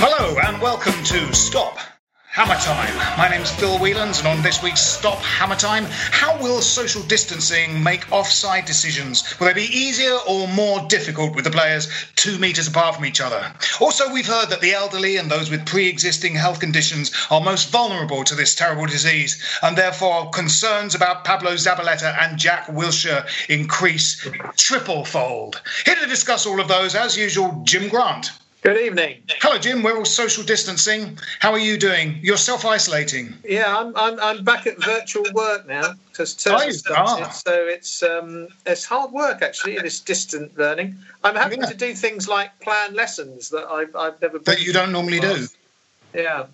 [0.00, 1.76] Hello and welcome to Stop
[2.28, 2.96] Hammer Time.
[3.18, 7.82] My name's Phil Whelans, and on this week's Stop Hammer Time, how will social distancing
[7.82, 9.24] make offside decisions?
[9.40, 13.20] Will they be easier or more difficult with the players two metres apart from each
[13.20, 13.52] other?
[13.80, 17.70] Also, we've heard that the elderly and those with pre existing health conditions are most
[17.70, 24.24] vulnerable to this terrible disease, and therefore concerns about Pablo Zabaleta and Jack Wilshere increase
[24.56, 25.60] triple fold.
[25.84, 28.30] Here to discuss all of those, as usual, Jim Grant.
[28.68, 29.22] Good evening.
[29.40, 29.82] Hello, Jim.
[29.82, 31.18] We're all social distancing.
[31.40, 32.18] How are you doing?
[32.20, 33.32] You're self isolating.
[33.42, 38.02] Yeah, I'm, I'm I'm back at virtual work now because Oh, term started, so it's
[38.02, 39.78] um it's hard work actually.
[39.78, 40.96] This distant learning.
[41.24, 41.68] I'm having Yeah.
[41.68, 45.48] to do things like plan lessons that I've I've never That you don't normally do.
[46.12, 46.48] Yeah.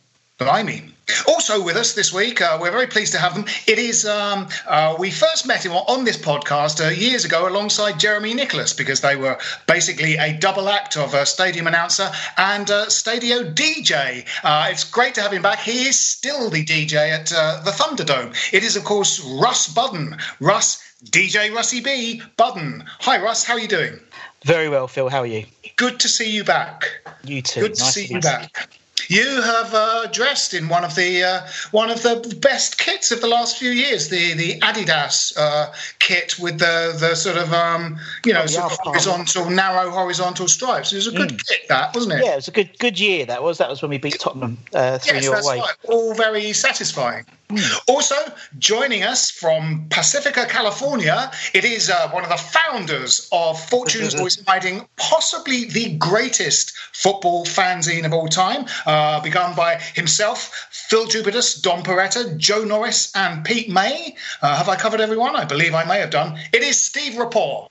[0.62, 0.94] Mean.
[1.26, 3.44] Also with us this week, uh, we're very pleased to have them.
[3.66, 8.00] It is, um, uh, we first met him on this podcast uh, years ago alongside
[8.00, 13.54] Jeremy Nicholas because they were basically a double act of a stadium announcer and stadio
[13.54, 14.26] DJ.
[14.42, 15.58] Uh, it's great to have him back.
[15.58, 18.34] He is still the DJ at uh, the Thunderdome.
[18.52, 20.16] It is, of course, Russ Budden.
[20.40, 22.22] Russ, DJ Russie B.
[22.38, 22.84] Budden.
[23.00, 23.44] Hi, Russ.
[23.44, 24.00] How are you doing?
[24.44, 25.10] Very well, Phil.
[25.10, 25.44] How are you?
[25.76, 26.84] Good to see you back.
[27.24, 27.60] You too.
[27.60, 28.68] Good to see be you back.
[29.08, 33.20] You have uh, dressed in one of the uh, one of the best kits of
[33.20, 37.98] the last few years, the the Adidas uh, kit with the the sort of um,
[38.24, 40.92] you know Oh, sort of horizontal, narrow horizontal stripes.
[40.92, 41.46] It was a good Mm.
[41.48, 42.24] kit, that wasn't it?
[42.24, 43.24] Yeah, it was a good good year.
[43.26, 43.58] That was.
[43.58, 45.58] That was when we beat Tottenham uh, three Yes, that's away.
[45.60, 45.74] right.
[45.88, 47.24] All very satisfying.
[47.50, 47.58] Hmm.
[47.88, 48.14] Also,
[48.58, 54.42] joining us from Pacifica, California, it is uh, one of the founders of Fortune's Always
[54.46, 61.60] Hiding, possibly the greatest football fanzine of all time, uh, begun by himself, Phil Jupitus,
[61.60, 64.16] Don Peretta, Joe Norris, and Pete May.
[64.42, 65.36] Uh, have I covered everyone?
[65.36, 66.38] I believe I may have done.
[66.52, 67.68] It is Steve Rapport.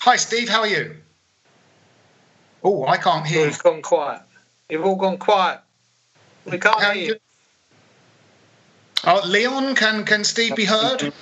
[0.00, 0.48] Hi, Steve.
[0.48, 0.96] How are you?
[2.64, 3.46] Oh, I can't hear you.
[3.46, 4.22] You've gone quiet.
[4.68, 5.60] You've all gone quiet.
[6.44, 7.20] We can't How hear you you.
[9.04, 11.12] Oh, Leon, can can Steve be heard?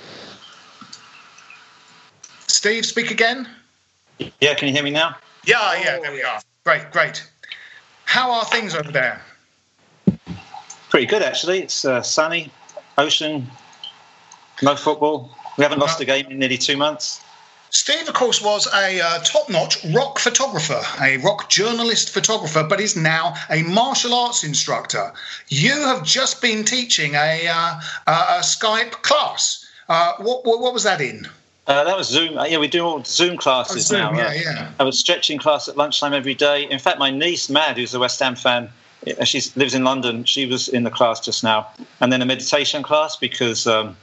[2.47, 3.47] Steve, speak again.
[4.39, 5.15] Yeah, can you hear me now?
[5.45, 6.39] Yeah, yeah, there we are.
[6.63, 7.27] Great, great.
[8.05, 9.21] How are things over there?
[10.89, 11.61] Pretty good, actually.
[11.61, 12.51] It's uh, sunny,
[12.97, 13.47] ocean,
[14.61, 15.31] no football.
[15.57, 17.21] We haven't lost a game in nearly two months.
[17.73, 22.97] Steve, of course, was a uh, top-notch rock photographer, a rock journalist photographer, but is
[22.97, 25.13] now a martial arts instructor.
[25.47, 29.65] You have just been teaching a, uh, a a Skype class.
[29.87, 31.29] Uh, what, what what was that in?
[31.71, 32.37] Uh, that was Zoom.
[32.37, 34.19] Uh, yeah, we do all Zoom classes Oh, Zoom, now.
[34.19, 34.71] yeah, Uh, yeah.
[34.79, 36.63] I was stretching class at lunchtime every day.
[36.69, 38.69] In fact, my niece, Mad, who's a West Ham fan,
[39.19, 40.25] uh, she lives in London.
[40.25, 41.67] She was in the class just now.
[42.01, 43.95] And then a meditation class because um,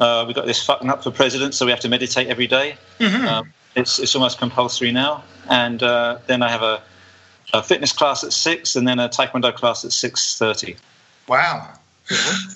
[0.00, 2.76] uh, we got this fucking up for president, so we have to meditate every day.
[2.98, 3.26] Mm-hmm.
[3.26, 5.22] Um, it's, it's almost compulsory now.
[5.48, 6.82] And uh, then I have a,
[7.54, 10.76] a fitness class at six, and then a taekwondo class at six thirty.
[11.28, 11.72] Wow.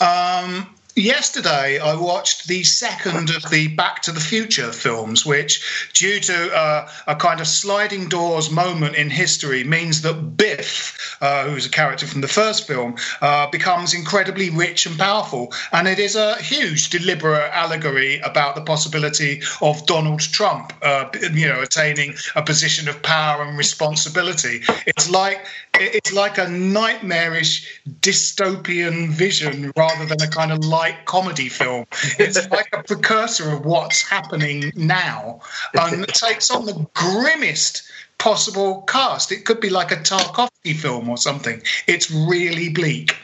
[0.00, 6.20] Um, yesterday, I watched the second of the Back to the Future films, which, due
[6.20, 11.66] to uh, a kind of sliding doors moment in history, means that Biff, uh, who's
[11.66, 15.52] a character from the first film, uh, becomes incredibly rich and powerful.
[15.72, 21.48] And it is a huge, deliberate allegory about the possibility of Donald Trump, uh, you
[21.48, 24.62] know, attaining a position of power and responsibility.
[24.86, 31.48] It's like it's like a nightmarish dystopian vision rather than a kind of light comedy
[31.48, 31.86] film.
[32.18, 35.40] It's like a precursor of what's happening now,
[35.74, 37.82] and it takes on the grimmest
[38.18, 39.32] possible cast.
[39.32, 41.62] It could be like a Tarkovsky film or something.
[41.86, 43.16] It's really bleak.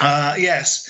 [0.00, 0.88] Uh, yes,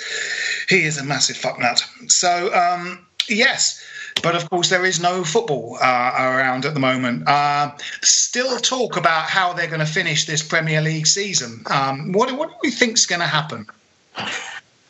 [0.68, 1.82] he is a massive fucknut.
[2.10, 3.82] So, um, yes,
[4.22, 7.26] but of course, there is no football uh, around at the moment.
[7.26, 7.72] Uh,
[8.02, 11.62] still talk about how they're going to finish this Premier League season.
[11.66, 13.66] Um, what, what do we think is going to happen?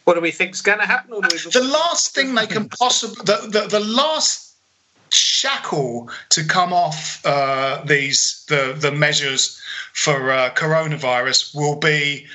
[0.05, 1.21] What do we think is going to happen?
[1.21, 4.53] the last thing they can possibly, the, the, the last
[5.11, 9.61] shackle to come off uh, these the the measures
[9.93, 12.27] for uh, coronavirus will be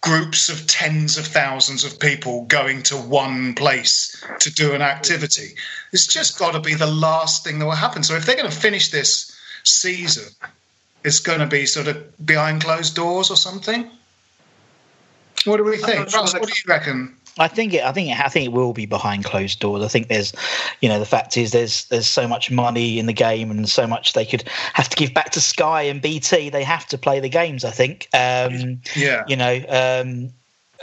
[0.00, 5.54] groups of tens of thousands of people going to one place to do an activity.
[5.92, 8.02] It's just got to be the last thing that will happen.
[8.04, 10.32] So if they're going to finish this season,
[11.02, 13.90] it's going to be sort of behind closed doors or something.
[15.46, 16.12] What do we think?
[16.12, 17.16] Russ, what do you reckon?
[17.38, 17.84] I think it.
[17.84, 18.18] I think it.
[18.18, 19.82] I think it will be behind closed doors.
[19.82, 20.32] I think there's,
[20.80, 23.86] you know, the fact is there's there's so much money in the game and so
[23.86, 26.48] much they could have to give back to Sky and BT.
[26.48, 27.64] They have to play the games.
[27.64, 28.08] I think.
[28.12, 29.24] Um, yeah.
[29.28, 29.54] You know.
[29.68, 30.32] Um,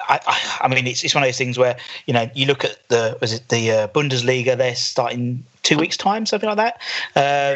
[0.09, 1.77] I, I, I, mean, it's, it's one of those things where
[2.07, 4.57] you know you look at the was it the uh, Bundesliga?
[4.57, 6.81] They're starting two weeks time, something like that.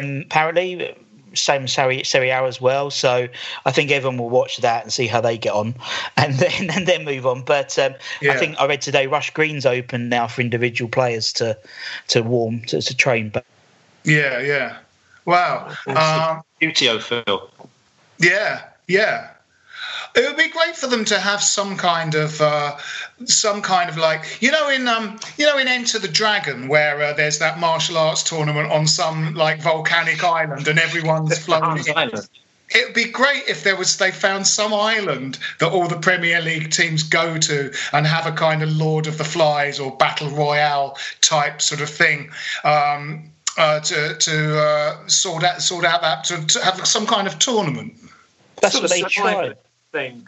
[0.00, 0.96] Um, apparently,
[1.34, 2.90] same Serie, Serie A as well.
[2.90, 3.28] So
[3.64, 5.74] I think everyone will watch that and see how they get on,
[6.16, 7.42] and then and then move on.
[7.42, 8.32] But um, yeah.
[8.32, 11.58] I think I read today Rush Green's open now for individual players to
[12.08, 13.30] to warm to, to train.
[13.30, 13.44] But
[14.04, 14.78] yeah, yeah,
[15.24, 17.50] wow, um, beauty of Phil.
[18.18, 19.30] Yeah, yeah.
[20.18, 22.76] It would be great for them to have some kind of, uh,
[23.26, 27.00] some kind of like, you know, in um, you know, in Enter the Dragon, where
[27.00, 31.78] uh, there's that martial arts tournament on some like volcanic island, and everyone's flown.
[32.70, 36.40] It would be great if there was they found some island that all the Premier
[36.40, 40.30] League teams go to and have a kind of Lord of the Flies or Battle
[40.30, 42.30] Royale type sort of thing.
[42.64, 47.28] Um, uh, to to uh, sort out sort out that to, to, have some kind
[47.28, 47.94] of tournament.
[48.60, 49.56] That's sort what they tried
[49.92, 50.24] thing.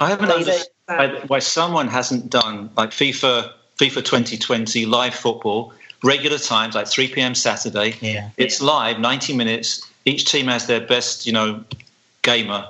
[0.00, 5.72] I haven't understood why someone hasn't done like FIFA FIFA 2020 live football
[6.02, 7.34] regular times like 3 p.m.
[7.34, 7.94] Saturday.
[8.00, 8.30] Yeah.
[8.36, 9.88] It's live, 90 minutes.
[10.04, 11.64] Each team has their best, you know,
[12.22, 12.68] gamer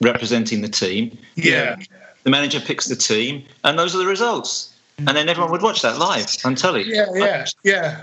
[0.00, 1.16] representing the team.
[1.34, 1.76] Yeah.
[2.24, 4.74] the manager picks the team, and those are the results.
[4.98, 6.84] And then everyone would watch that live on telly.
[6.84, 8.02] Yeah, yeah, yeah.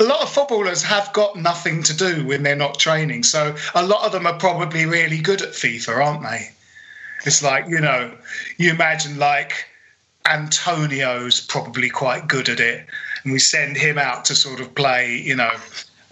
[0.00, 3.84] A lot of footballers have got nothing to do when they're not training, so a
[3.84, 6.50] lot of them are probably really good at FIFA, aren't they?
[7.24, 8.12] It's like, you know,
[8.58, 9.66] you imagine like
[10.26, 12.86] Antonio's probably quite good at it.
[13.24, 15.52] And we send him out to sort of play, you know,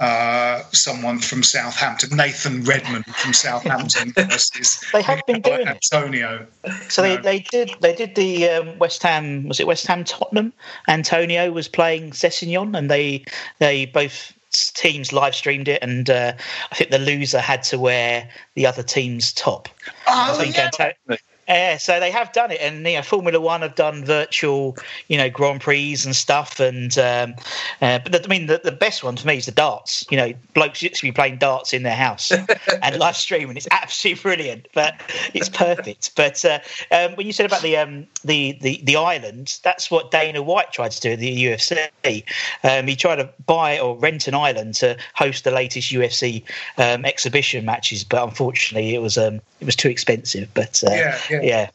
[0.00, 6.46] uh, someone from Southampton, Nathan Redmond from Southampton versus they have been doing Antonio.
[6.64, 6.90] It.
[6.90, 10.52] So they, they did they did the um, West Ham was it West Ham Tottenham?
[10.88, 13.24] Antonio was playing Sessegnon, and they
[13.60, 16.32] they both teams live streamed it, and uh,
[16.70, 19.68] I think the loser had to wear the other team's top.
[20.06, 21.16] Oh, I think yeah.
[21.49, 24.76] Yeah, so they have done it, and you know, Formula One have done virtual,
[25.08, 26.58] you know, Grand Prix and stuff.
[26.58, 27.35] And um,
[27.82, 30.06] uh, but the, I mean, the, the best one for me is the darts.
[30.11, 32.32] You know, blokes used to be playing darts in their house
[32.82, 33.56] and live streaming.
[33.56, 35.00] It's absolutely brilliant, but
[35.34, 36.13] it's perfect.
[36.17, 36.60] But uh,
[36.91, 40.72] um, when you said about the um, the the the island, that's what Dana White
[40.72, 42.24] tried to do at the UFC.
[42.63, 46.43] Um, he tried to buy or rent an island to host the latest UFC
[46.79, 50.48] um, exhibition matches, but unfortunately, it was um, it was too expensive.
[50.55, 51.19] But uh, yeah.
[51.31, 51.60] yeah yeah.
[51.60, 51.70] yeah.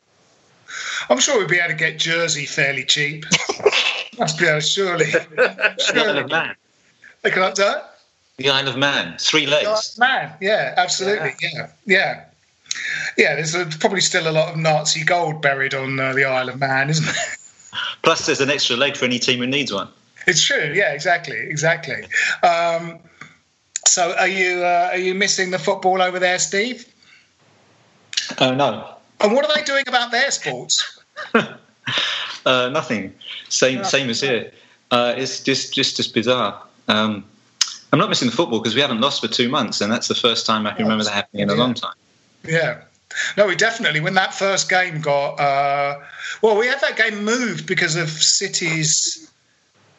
[1.10, 3.26] I'm sure we'd be able to get Jersey fairly cheap.
[4.20, 5.06] Must be able, surely.
[5.06, 5.26] surely.
[5.38, 6.56] The Isle of Man.
[7.22, 7.84] They can do it.
[8.38, 9.98] The Isle of Man, three legs.
[9.98, 12.26] Man, yeah, absolutely, yeah, yeah.
[13.18, 16.50] Yeah, there's a, probably still a lot of Nazi gold buried on uh, the Isle
[16.50, 17.16] of Man, isn't there?
[18.04, 19.90] Plus, there's an extra leg for any team who needs one.
[20.28, 20.72] It's true.
[20.74, 22.06] Yeah, exactly, exactly.
[22.44, 23.00] Um,
[23.86, 26.86] so, are you uh, are you missing the football over there, Steve?
[28.38, 31.00] Oh no, and what are they doing about their sports?
[31.34, 33.14] uh, nothing.
[33.50, 34.52] Same, same as here.
[34.92, 36.64] Uh, it's just, just, just bizarre.
[36.88, 37.26] Um,
[37.92, 40.16] I'm not missing the football because we haven't lost for two months, and that's the
[40.16, 41.96] first time I can remember that happening in a long time.
[42.44, 42.82] Yeah.
[43.38, 46.00] No, we definitely when that first game got uh,
[46.44, 49.32] well, we had that game moved because of City's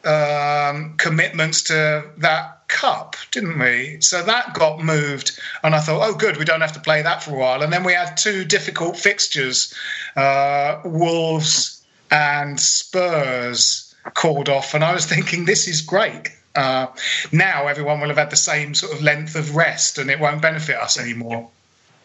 [0.05, 3.97] um, commitments to that Cup, didn't we?
[4.01, 7.21] So that got moved, and I thought, oh, good, we don't have to play that
[7.21, 7.61] for a while.
[7.61, 9.73] And then we had two difficult fixtures
[10.15, 16.29] uh, Wolves and Spurs called off, and I was thinking, this is great.
[16.55, 16.87] Uh,
[17.31, 20.41] now everyone will have had the same sort of length of rest, and it won't
[20.41, 21.49] benefit us anymore.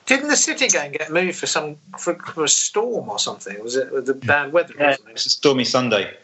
[0.06, 3.60] Didn't the City game get moved for some for, for a storm or something?
[3.62, 5.12] Was it the bad weather or Yeah, something?
[5.14, 6.14] it's a stormy Sunday.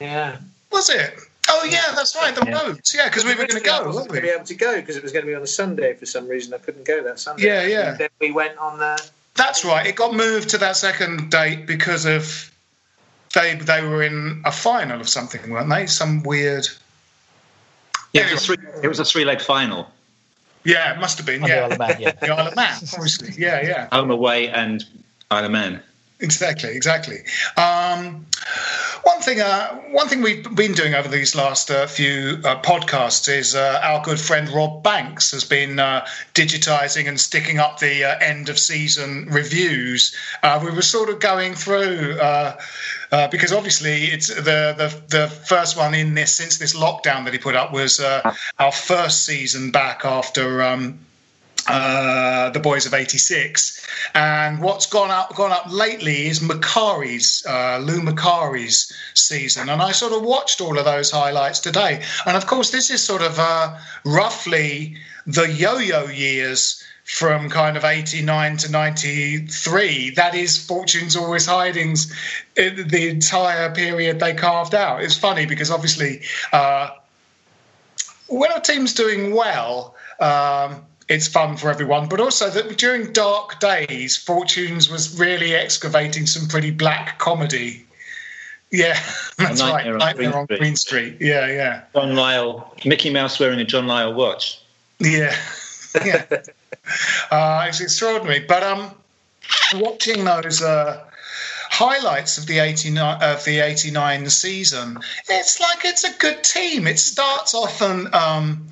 [0.00, 0.38] Yeah.
[0.72, 1.18] Was it?
[1.48, 2.34] Oh yeah, that's right.
[2.34, 2.94] The roads.
[2.94, 3.74] Yeah, because we were going to go.
[3.74, 5.30] I go, wasn't weren't going to be able to go because it was going to
[5.30, 6.54] be on a Sunday for some reason.
[6.54, 7.46] I couldn't go that Sunday.
[7.46, 7.90] Yeah, yeah.
[7.90, 9.10] And then we went on the.
[9.34, 9.86] That's right.
[9.86, 12.52] It got moved to that second date because of
[13.34, 15.86] they they were in a final of something, weren't they?
[15.86, 16.66] Some weird.
[18.12, 19.90] Yeah, it was a three, it was a three-leg final,
[20.64, 21.42] Yeah, it must have been.
[21.42, 22.12] Yeah, the Yeah, Isle of Man, yeah.
[22.20, 23.34] the Isle of Man, obviously.
[23.36, 23.88] Yeah, yeah.
[23.92, 24.84] home away and
[25.30, 25.82] Isle of Man.
[26.20, 27.18] Exactly, exactly.
[27.56, 28.26] Um,
[29.04, 33.28] one thing, uh, one thing we've been doing over these last uh, few uh, podcasts
[33.28, 38.04] is uh, our good friend Rob Banks has been uh, digitising and sticking up the
[38.04, 40.12] uh, end of season reviews.
[40.42, 42.18] Uh, we were sort of going through.
[42.20, 42.56] Uh,
[43.10, 47.32] uh, because obviously it's the, the the first one in this since this lockdown that
[47.32, 50.98] he put up was uh, our first season back after um,
[51.68, 57.78] uh, the boys of '86, and what's gone up gone up lately is Macari's uh,
[57.78, 62.46] Lou Macari's season, and I sort of watched all of those highlights today, and of
[62.46, 64.96] course this is sort of uh, roughly
[65.26, 72.12] the yo-yo years from kind of 89 to 93 that is fortune's always hiding's
[72.58, 75.02] uh, the entire period they carved out.
[75.02, 76.20] It's funny because obviously
[76.52, 76.90] uh,
[78.28, 82.08] when a team's doing well, um, it's fun for everyone.
[82.08, 87.84] But also that during dark days, Fortunes was really excavating some pretty black comedy.
[88.70, 88.98] Yeah,
[89.38, 89.84] that's right.
[89.86, 91.14] Nightmare on Nightmare Green on Street.
[91.14, 91.16] Street.
[91.20, 94.60] Yeah, yeah, John Lyall, Mickey Mouse wearing a John Lyall watch.
[95.00, 95.34] yeah,
[96.04, 96.24] yeah.
[97.30, 98.40] uh, it's extraordinary.
[98.40, 98.90] But um,
[99.74, 101.07] watching those uh,
[101.78, 104.98] highlights of the 89 of the 89 season.
[105.28, 106.88] It's like it's a good team.
[106.88, 108.66] It starts off and um,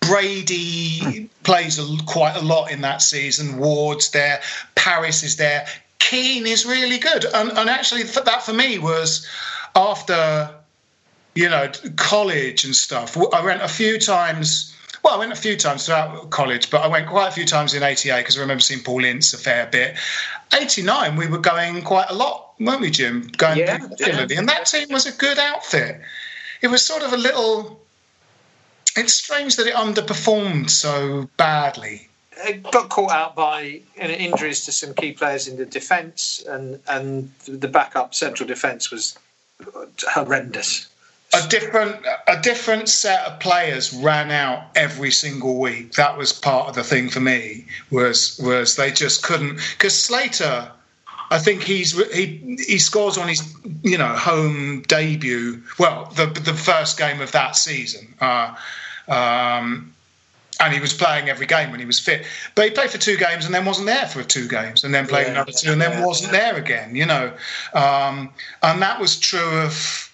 [0.00, 3.58] brady plays a, quite a lot in that season.
[3.58, 4.40] Ward's there.
[4.76, 5.66] Parris is there.
[5.98, 7.24] Keen is really good.
[7.24, 9.26] And, and actually for that for me was
[9.74, 10.54] after
[11.34, 13.16] you know college and stuff.
[13.32, 16.86] I went a few times well, I went a few times throughout college, but I
[16.86, 19.66] went quite a few times in 88 because I remember seeing Paul Ince a fair
[19.66, 19.96] bit.
[20.54, 23.28] 89, we were going quite a lot, weren't we, Jim?
[23.36, 24.36] Going Yeah, regularly.
[24.36, 26.00] And that team was a good outfit.
[26.60, 27.80] It was sort of a little.
[28.96, 32.08] It's strange that it underperformed so badly.
[32.44, 36.42] It got caught out by you know, injuries to some key players in the defence,
[36.48, 39.18] and and the backup central defence was
[40.08, 40.88] horrendous.
[41.34, 41.96] a different
[42.28, 45.92] a different set of players ran out every single week.
[45.92, 47.66] That was part of the thing for me.
[47.90, 50.70] Was was they just couldn't because Slater.
[51.32, 52.26] I think he's he
[52.68, 53.42] he scores on his
[53.82, 55.62] you know home debut.
[55.78, 58.14] Well, the the first game of that season.
[58.20, 58.54] Uh,
[59.08, 59.92] um,
[60.60, 62.24] and he was playing every game when he was fit.
[62.54, 65.06] But he played for two games and then wasn't there for two games, and then
[65.06, 65.32] played Yeah.
[65.32, 66.04] another two, and then Yeah.
[66.04, 66.94] wasn't there again.
[66.94, 67.32] You know,
[67.72, 68.28] um,
[68.62, 70.10] and that was true of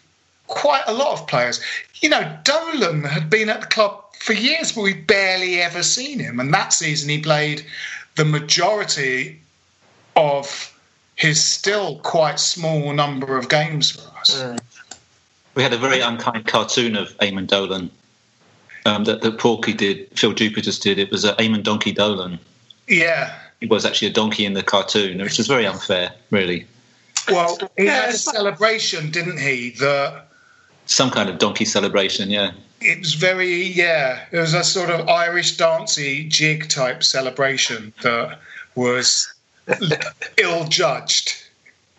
[0.46, 1.60] quite a lot of players.
[2.00, 6.20] You know, Dolan had been at the club for years, but we'd barely ever seen
[6.20, 6.38] him.
[6.38, 7.66] And that season, he played
[8.14, 9.40] the majority
[10.14, 10.72] of
[11.18, 14.40] his still quite small number of games for us.
[15.56, 17.90] We had a very unkind cartoon of Eamon Dolan
[18.86, 20.96] um, that, that Porky did, Phil Jupitus did.
[20.96, 22.38] It was uh, Eamon Donkey Dolan.
[22.86, 23.36] Yeah.
[23.58, 26.66] He was actually a donkey in the cartoon, which was very unfair, really.
[27.26, 29.70] Well, he Yeah, had a celebration, didn't he?
[29.70, 30.28] That
[30.86, 32.52] Some kind of donkey celebration, yeah.
[32.80, 38.38] it was very, yeah, it was a sort of Irish dancey jig type celebration that
[38.76, 39.34] was
[40.38, 41.34] ill judged.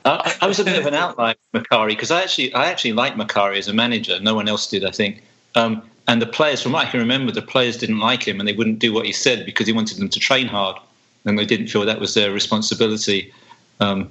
[0.05, 3.17] I, I was a bit of an outlier, Macari, because I actually, I actually liked
[3.17, 4.19] Macari as a manager.
[4.19, 5.21] No one else did, I think.
[5.55, 8.47] Um, and the players, from what I can remember, the players didn't like him and
[8.47, 10.77] they wouldn't do what he said because he wanted them to train hard,
[11.25, 13.33] and they didn't feel that was their responsibility.
[13.79, 14.09] Um,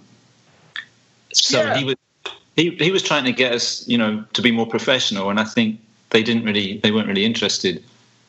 [1.33, 1.77] so Yeah.
[1.77, 1.97] he was,
[2.55, 5.45] he, he was trying to get us, you know, to be more professional, and I
[5.45, 7.83] think they didn't really, they weren't really interested.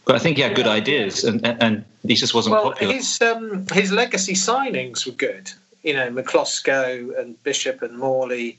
[0.10, 2.94] But I think he had good ideas, and and, and he just wasn't Well, popular.
[2.96, 5.52] his um, his legacy signings were good.
[5.84, 8.58] You know, Miklosko and Bishop and Morley.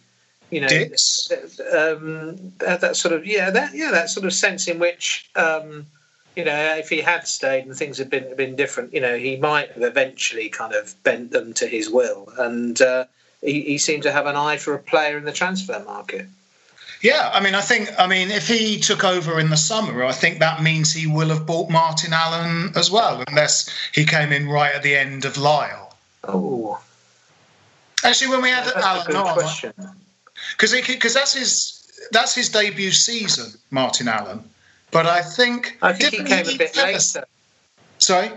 [0.53, 1.29] You know, Dicks.
[1.75, 5.87] um, that, that sort of yeah, that yeah, that sort of sense in which um,
[6.37, 9.35] you know, if he had stayed and things had been been different, you know, he
[9.37, 12.33] might have eventually kind of bent them to his will.
[12.39, 13.07] And uh,
[13.43, 16.27] he, he seemed to have an eye for a player in the transfer market.
[17.03, 20.13] Yeah, I mean, I think, I mean, if he took over in the summer, I
[20.13, 24.49] think that means he will have bought Martin Allen as well, unless he came in
[24.49, 25.95] right at the end of Lyall.
[26.25, 26.79] Oh,
[28.05, 29.73] Actually, when we had that's a Allen on, question.
[30.53, 34.43] because because that's his that's his debut season, Martin Allen.
[34.91, 37.25] But I think I think he came a bit later.
[37.99, 38.31] Sorry,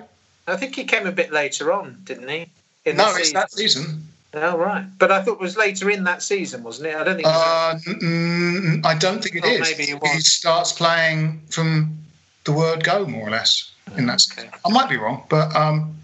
[0.48, 2.48] I think he came a bit later on, didn't he?
[2.86, 3.34] In no, it's season.
[3.36, 4.08] that season.
[4.36, 6.96] Oh right, but I thought it was later in that season, wasn't it?
[6.96, 7.28] I don't think.
[7.28, 9.62] Uh, mm, I don't think it is.
[9.62, 12.00] Maybe it he starts playing from
[12.46, 13.72] the word go, more or less.
[13.96, 14.50] In that, okay.
[14.66, 15.96] I might be wrong, but um,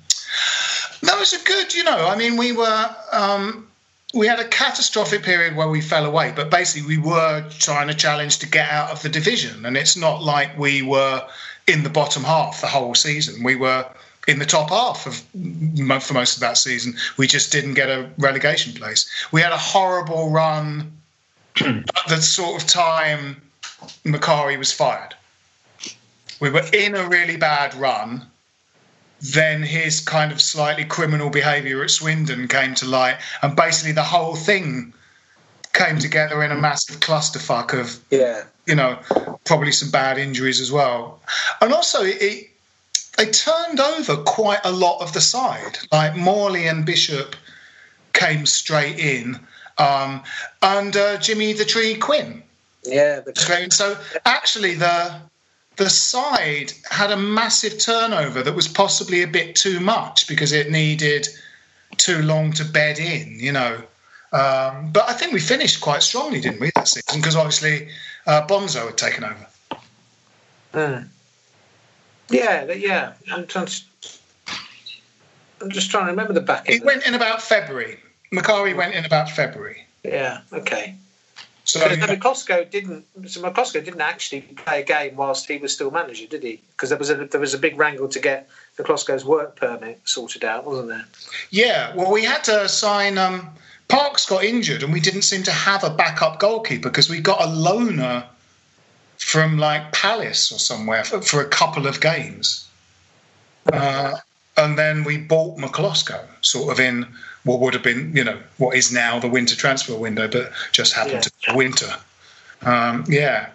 [1.02, 1.74] that was a good.
[1.74, 3.68] You know, I mean, we were um,
[4.14, 7.96] we had a catastrophic period where we fell away, but basically we were trying to
[7.96, 11.26] challenge to get out of the division, and it's not like we were
[11.68, 13.44] in the bottom half the whole season.
[13.44, 13.86] We were
[14.30, 15.16] in the top half of
[16.04, 16.96] for most of that season.
[17.18, 19.10] We just didn't get a relegation place.
[19.32, 20.92] We had a horrible run
[21.60, 23.42] at the sort of time
[24.06, 25.16] Macari was fired.
[26.40, 28.28] We were in a really bad run.
[29.20, 34.04] Then his kind of slightly criminal behaviour at Swindon came to light, and basically the
[34.04, 34.94] whole thing
[35.74, 38.98] came together in a massive clusterfuck of yeah, you know,
[39.44, 41.20] probably some bad injuries as well.
[41.60, 42.49] And also, it,
[43.20, 45.78] they turned over quite a lot of the side.
[45.92, 47.36] Like Morley and Bishop
[48.14, 49.40] came straight in,
[49.78, 50.24] um,
[50.62, 52.42] and uh, Jimmy the Tree Quinn.
[52.86, 55.20] Yeah, the clown so actually the
[55.76, 60.72] the side had a massive turnover that was possibly a bit too much because it
[60.72, 61.28] needed
[61.98, 63.76] too long to bed in, you know.
[64.32, 67.20] Um, but I think we finished quite strongly, didn't we, that season?
[67.20, 67.90] Because obviously
[68.28, 69.48] uh, Bonzo had taken over.
[70.74, 71.08] Mm.
[72.30, 73.14] Yeah, yeah.
[73.32, 73.82] I'm trying to,
[75.62, 76.70] I'm just trying to remember the back.
[76.70, 78.00] It went in about February.
[78.32, 79.86] Macari went in about February.
[80.04, 80.42] Yeah.
[80.54, 80.96] Okay.
[81.66, 81.80] So.
[81.82, 83.06] Miklosko didn't.
[83.28, 86.62] So Miklosko didn't actually play a game whilst he was still manager, did he?
[86.72, 90.44] Because there was a there was a big wrangle to get Miklosko's work permit sorted
[90.44, 91.06] out, wasn't there?
[91.52, 91.94] Yeah.
[91.96, 93.18] Well, we had to sign.
[93.18, 93.50] Um,
[93.88, 97.42] Parkes got injured, and we didn't seem to have a backup goalkeeper because we got
[97.42, 98.24] a loaner
[99.20, 102.68] from like Palace or somewhere for, for a couple of games.
[103.72, 104.18] Uh,
[104.58, 107.06] and then we bought Miklosko, sort of in
[107.44, 110.94] what would have been, you know, what is now the winter transfer window, but just
[110.94, 111.22] happened yeah.
[111.22, 111.94] to be winter.
[112.64, 113.50] Um, yeah.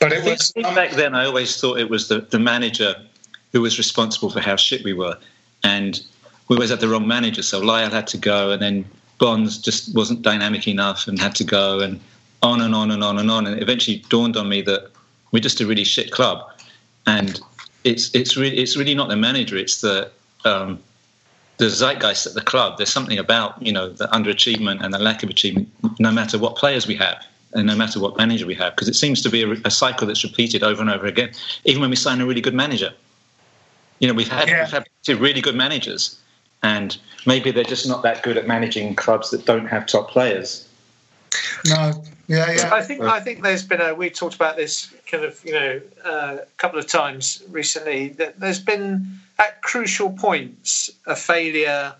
[0.00, 0.52] But it was.
[0.62, 2.94] Um, back then, I always thought it was the, the manager
[3.52, 5.16] who was responsible for how shit we were.
[5.62, 6.02] And
[6.48, 7.42] we always had the wrong manager.
[7.42, 8.84] So Lyall had to go, and then
[9.18, 11.80] Bonds just wasn't dynamic enough and had to go.
[11.80, 12.00] And
[12.44, 13.46] on and on and on and on.
[13.46, 14.90] And it eventually dawned on me that
[15.32, 16.48] we're just a really shit club,
[17.06, 17.40] and
[17.82, 19.56] it's it's really it's really not the manager.
[19.56, 20.10] It's the
[20.44, 20.78] um,
[21.56, 22.76] the zeitgeist at the club.
[22.76, 26.54] There's something about you know the underachievement and the lack of achievement, no matter what
[26.56, 29.42] players we have and no matter what manager we have, because it seems to be
[29.42, 31.30] a, a, cycle that's repeated over and over again.
[31.64, 32.92] Even when we sign a really good manager,
[34.00, 34.64] you know we've had, yeah.
[34.64, 36.18] we've had really good managers,
[36.64, 40.68] and maybe they're just not that good at managing clubs that don't have top players.
[41.66, 42.74] No, yeah, yeah.
[42.74, 43.94] I think I think there's been a.
[43.94, 48.08] We talked about this kind of you know uh, a couple of times recently.
[48.10, 51.94] That there's been at crucial points a failure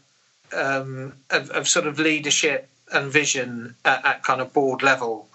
[0.54, 5.28] um, of, of, sort of leadership and vision at, at kind of board level,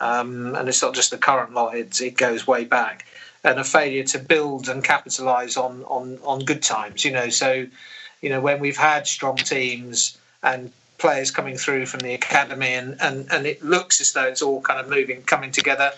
[0.00, 1.74] um, and it's not just the current lot.
[1.74, 3.06] It, it goes way back,
[3.42, 7.04] and a failure to build and capitalise on on on good times.
[7.04, 7.66] You know, so
[8.22, 12.96] you know when we've had strong teams and players coming through from the academy, and,
[13.00, 15.92] and, and it looks as though it's all kind of moving, coming together.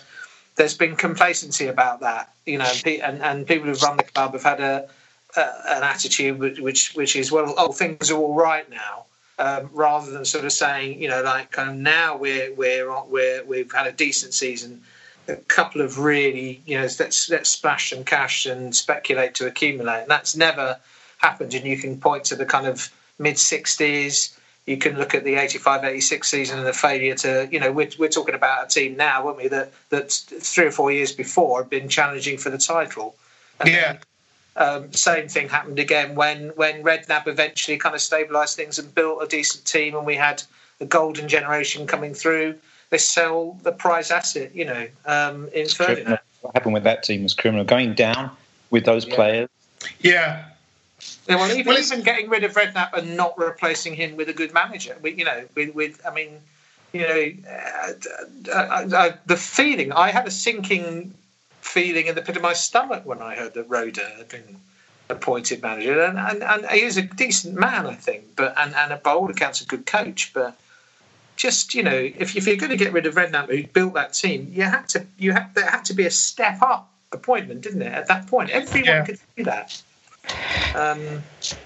[0.56, 4.42] There's been complacency about that, you know, and, and people who've run the club have
[4.42, 4.88] had a,
[5.36, 9.04] a an attitude which which is well, oh, things are all right now,
[9.38, 13.44] um, rather than sort of saying, you know, like kind of now we're we're we're
[13.44, 14.82] we've had a decent season,
[15.28, 20.02] a couple of really, you know, let's let's splash some cash and speculate to accumulate.
[20.02, 20.78] And that's never
[21.18, 24.37] happened, and you can point to the kind of mid '60s
[24.68, 27.88] you can look at the 85 86 season and the failure to, you know, we're,
[27.98, 31.62] we're talking about a team now, weren't we, that, that three or four years before
[31.62, 33.14] had been challenging for the title.
[33.60, 33.92] And yeah.
[33.92, 33.98] Then,
[34.56, 39.22] um, same thing happened again when, when Redknapp eventually kind of stabilised things and built
[39.22, 40.42] a decent team and we had
[40.78, 42.56] the golden generation coming through.
[42.90, 46.18] They sell the prize asset, you know, um, in Ferdinand.
[46.40, 47.64] What happened with that team was criminal.
[47.64, 48.30] Going down
[48.70, 49.14] with those yeah.
[49.14, 49.48] players.
[50.00, 50.47] Yeah,
[51.28, 54.32] yeah, well, even, well, even getting rid of Redknapp and not replacing him with a
[54.32, 56.40] good manager, you know, with, with I mean,
[56.92, 57.92] you know, uh,
[58.50, 61.12] uh, uh, the feeling I had a sinking
[61.60, 64.58] feeling in the pit of my stomach when I heard that Roeder had been
[65.10, 69.02] appointed manager, and, and, and he is a decent man, I think, but and, and
[69.02, 70.58] by all accounts a good coach, but
[71.36, 74.14] just you know, if, if you're going to get rid of Redknapp, who built that
[74.14, 77.82] team, you had to you had there had to be a step up appointment, didn't
[77.82, 77.92] it?
[77.92, 79.04] At that point, everyone yeah.
[79.04, 79.82] could do that.
[80.74, 81.56] Um, so,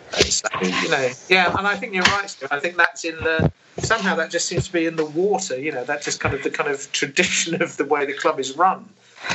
[0.62, 2.36] you know, yeah, and I think you're right.
[2.50, 5.58] I think that's in the somehow that just seems to be in the water.
[5.58, 8.38] You know, that's just kind of the kind of tradition of the way the club
[8.38, 8.88] is run.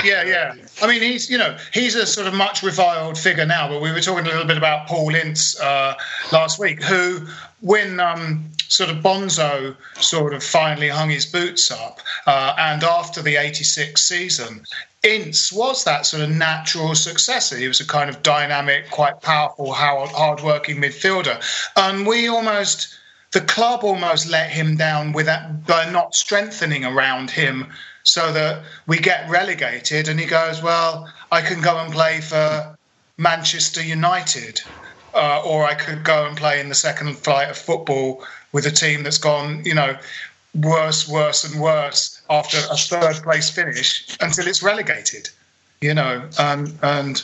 [0.04, 0.56] Yeah, yeah.
[0.82, 3.70] I mean, he's you know he's a sort of much reviled figure now.
[3.70, 5.96] But we were talking a little bit about Paul Ince uh,
[6.32, 7.26] last week, who
[7.62, 13.22] when um, sort of Bonzo sort of finally hung his boots up, uh, and after
[13.22, 14.66] the '86 season,
[15.08, 17.56] Ince was that sort of natural successor.
[17.58, 21.41] He was a kind of dynamic, quite powerful, hard-working midfielder,
[21.78, 22.93] and we almost
[23.32, 27.67] the club almost let him down with that by not strengthening around him
[28.04, 32.78] so that we get relegated and he goes, Well, I can go and play for
[33.17, 34.62] Manchester United.
[35.13, 38.72] Uh, or I could go and play in the second flight of football with a
[38.72, 39.98] team that's gone, you know,
[40.54, 45.30] worse, worse, and worse after a third place finish until it's relegated.
[45.82, 47.22] You know, um, and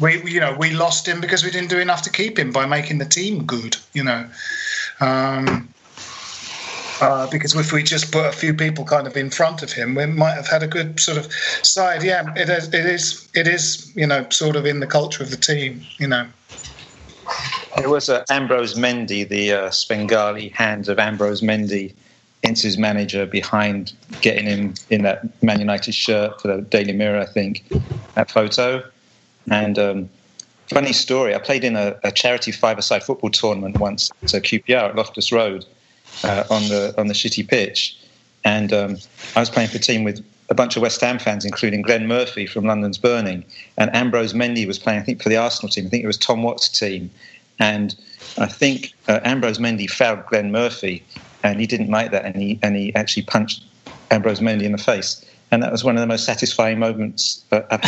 [0.00, 2.64] we, you know, we lost him because we didn't do enough to keep him by
[2.64, 3.76] making the team good.
[3.92, 4.28] You know,
[5.00, 5.68] um,
[7.00, 9.94] uh, because if we just put a few people kind of in front of him,
[9.94, 11.32] we might have had a good sort of
[11.62, 12.02] side.
[12.02, 12.68] Yeah, it is.
[12.68, 13.28] It is.
[13.34, 13.92] It is.
[13.96, 15.82] You know, sort of in the culture of the team.
[15.98, 16.28] You know.
[17.76, 21.94] It was uh, Ambrose Mendy, the uh, Svengali hand of Ambrose Mendy,
[22.42, 27.20] into his manager behind getting him in that Man United shirt for the Daily Mirror,
[27.20, 27.64] I think,
[28.14, 28.82] that photo.
[29.50, 30.08] And um,
[30.68, 34.96] funny story, I played in a, a charity five-a-side football tournament once at QPR at
[34.96, 35.64] Loftus Road
[36.24, 37.98] uh, on the on the shitty pitch,
[38.44, 38.96] and um,
[39.36, 42.06] I was playing for a team with a bunch of West Ham fans, including Glenn
[42.06, 43.44] Murphy from London's Burning,
[43.76, 45.86] and Ambrose Mendy was playing, I think, for the Arsenal team.
[45.86, 47.10] I think it was Tom Watt's team,
[47.58, 47.94] and
[48.38, 51.04] I think uh, Ambrose Mendy fouled Glenn Murphy,
[51.50, 53.62] and he didn't like that, and he and he actually punched
[54.10, 57.78] Ambrose Mendy in the face, and that was one of the most satisfying moments uh.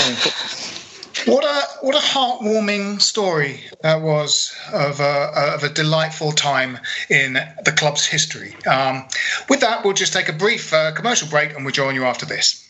[1.27, 6.79] What a what a heartwarming story that was of a, of a delightful time
[7.11, 8.57] in the club's history.
[8.65, 9.07] Um,
[9.51, 12.25] with that, we'll just take a brief uh, commercial break, and we'll join you after
[12.25, 12.70] this.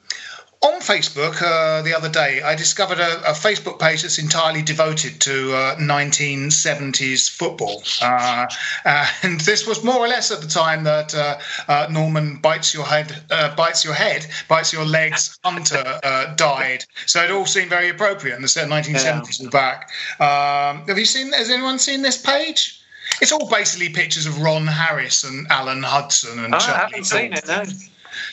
[0.63, 5.19] on Facebook uh, the other day, I discovered a, a, Facebook page that's entirely devoted
[5.21, 7.81] to uh, 1970s football.
[7.99, 8.47] Uh,
[9.23, 12.85] and this was more or less at the time that uh, uh, Norman bites your
[12.85, 15.39] head, uh, bites your head, bites your legs.
[15.43, 15.99] Hunter
[16.35, 18.35] died, so it all seemed very appropriate.
[18.35, 19.49] And the 1970s yeah.
[19.49, 19.89] back.
[20.19, 21.33] Um, have you seen?
[21.33, 22.79] Has anyone seen this page?
[23.19, 26.53] It's all basically pictures of Ron Harris and Alan Hudson and.
[26.53, 27.47] I haven't seen it.
[27.47, 27.63] No.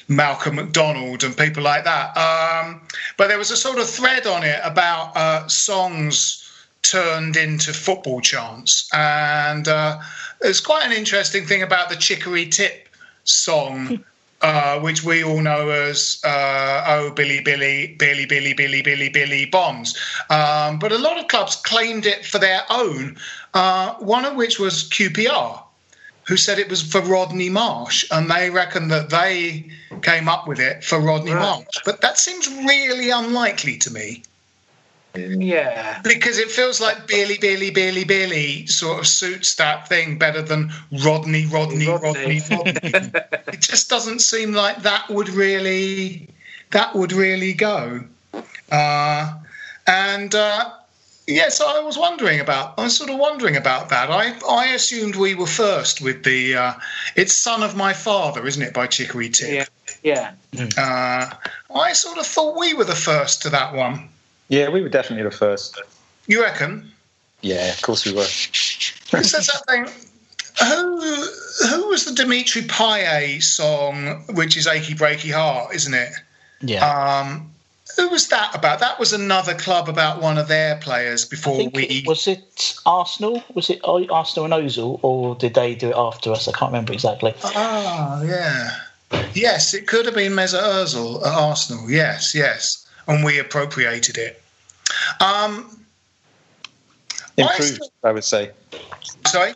[0.08, 2.16] Malcolm McDonald and people like that.
[2.16, 2.80] Um,
[3.16, 6.44] but there was a sort of thread on it about uh, songs
[6.82, 8.88] turned into football chants.
[8.92, 9.98] And uh,
[10.40, 12.88] there's quite an interesting thing about the Chicory Tip
[13.24, 14.04] song.
[14.40, 19.46] Uh, which we all know as uh, "Oh Billy Billy Billy Billy Billy Billy Billy
[19.46, 19.98] Bonds,"
[20.30, 23.16] um, but a lot of clubs claimed it for their own.
[23.54, 25.60] Uh, one of which was QPR,
[26.28, 29.64] who said it was for Rodney Marsh, and they reckon that they
[30.02, 31.40] came up with it for Rodney right.
[31.40, 31.78] Marsh.
[31.86, 34.22] But that seems really unlikely to me.
[35.14, 36.00] Yeah.
[36.04, 40.70] Because it feels like Billy, Billy, Billy, Billy sort of suits that thing better than
[41.02, 42.42] Rodney, Rodney, Rodney, Rodney.
[42.50, 42.80] Rodney.
[43.52, 46.28] it just doesn't seem like that would really,
[46.72, 48.04] that would really go.
[48.70, 49.32] Uh,
[49.86, 50.72] and uh,
[51.28, 52.78] Yes, I was wondering about.
[52.78, 54.10] I was sort of wondering about that.
[54.10, 56.54] I I assumed we were first with the.
[56.54, 56.72] Uh,
[57.16, 59.68] it's "Son of My Father," isn't it, by Chicory Tip?
[60.02, 60.32] Yeah.
[60.52, 60.68] Yeah.
[60.78, 61.28] Uh,
[61.78, 64.08] I sort of thought we were the first to that one.
[64.48, 65.78] Yeah, we were definitely the first.
[66.28, 66.90] You reckon?
[67.42, 68.24] Yeah, of course we were.
[68.24, 69.86] says that thing.
[70.66, 71.00] Who
[71.68, 76.12] who was the Dimitri Payet song, which is "Achy Breaky Heart," isn't it?
[76.62, 76.88] Yeah.
[76.88, 77.52] Um,
[77.98, 78.78] who was that about?
[78.78, 81.82] That was another club about one of their players before we.
[81.82, 83.42] it, was it Arsenal?
[83.54, 86.46] Was it Arsenal and Ozil, or did they do it after us?
[86.46, 87.34] I can't remember exactly.
[87.42, 88.76] Ah, yeah.
[89.34, 91.90] Yes, it could have been Mesut Ozil at Arsenal.
[91.90, 94.40] Yes, yes, and we appropriated it.
[95.20, 95.84] Um,
[97.36, 98.52] Improved, I would say.
[99.26, 99.54] sorry.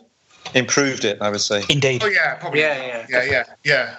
[0.53, 1.63] Improved it, I would say.
[1.69, 2.03] Indeed.
[2.03, 2.59] Oh yeah, probably.
[2.59, 3.05] Yeah, yeah.
[3.09, 3.95] yeah, yeah, yeah.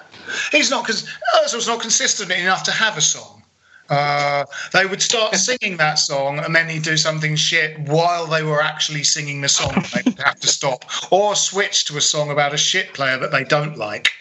[0.52, 3.42] He's not because Ozil's not consistent enough to have a song.
[3.90, 8.42] Uh, they would start singing that song and then he'd do something shit while they
[8.42, 9.84] were actually singing the song.
[9.94, 13.30] They would have to stop or switch to a song about a shit player that
[13.30, 14.12] they don't like.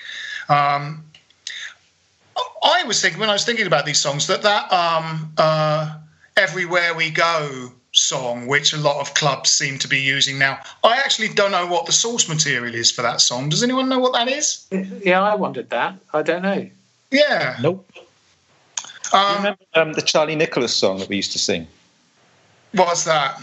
[0.50, 1.04] Um,
[2.64, 5.98] I was thinking when I was thinking about these songs that that um, uh,
[6.36, 10.98] "Everywhere We Go" song, which a lot of clubs seem to be using now, I
[10.98, 13.50] actually don't know what the source material is for that song.
[13.50, 14.66] Does anyone know what that is?
[14.72, 15.96] Yeah, I wondered that.
[16.14, 16.70] I don't know.
[17.12, 17.58] Yeah.
[17.62, 17.88] Nope.
[19.14, 21.68] Do you Um, remember um, the Charlie Nicholas song that we used to sing?
[22.74, 23.40] what's that?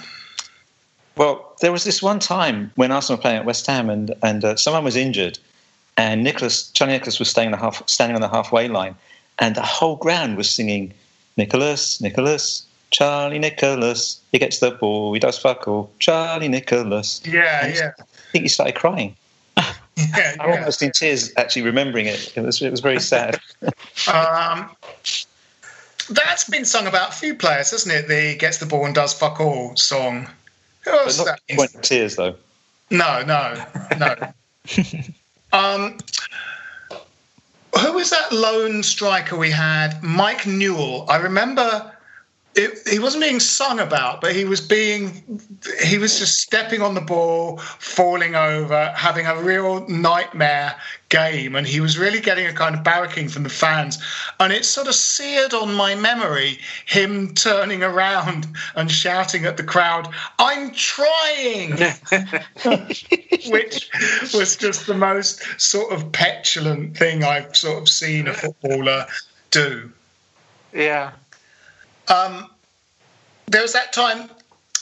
[1.16, 4.44] Well, there was this one time when Arsenal were playing at West Ham and, and
[4.44, 5.38] uh, someone was injured,
[5.96, 8.96] and Nicholas, Charlie Nicholas was staying the half, standing on the halfway line,
[9.38, 10.92] and the whole ground was singing,
[11.36, 17.20] Nicholas, Nicholas, Charlie Nicholas, he gets the ball, he does fuck all, Charlie Nicholas.
[17.24, 19.14] Yeah, And yeah, I think he started crying.
[19.56, 19.72] yeah.
[20.40, 20.56] I'm yeah.
[20.58, 22.32] almost in tears actually remembering it.
[22.36, 23.38] It was, it was very sad.
[24.08, 24.70] Um,
[26.10, 28.08] that's been sung about a few players, hasn't it?
[28.08, 30.28] The "Gets the Ball and Does Fuck All" song.
[30.82, 31.18] Who else?
[31.18, 31.56] But not that?
[31.56, 32.34] point of tears, though.
[32.90, 33.64] No, no,
[33.98, 34.16] no.
[35.52, 35.98] um,
[37.80, 40.02] who was that lone striker we had?
[40.02, 41.06] Mike Newell.
[41.08, 41.92] I remember
[42.54, 45.40] it, he wasn't being sung about, but he was being
[45.82, 50.74] he was just stepping on the ball, falling over, having a real nightmare
[51.10, 53.98] game, and he was really getting a kind of barracking from the fans.
[54.40, 59.64] And it sort of seared on my memory him turning around and shouting at the
[59.64, 61.70] crowd, "I'm trying."
[63.48, 63.90] which
[64.34, 69.06] was just the most sort of petulant thing I've sort of seen a footballer
[69.52, 69.92] do.
[70.72, 71.12] Yeah.
[72.10, 72.50] Um,
[73.46, 74.28] there was that time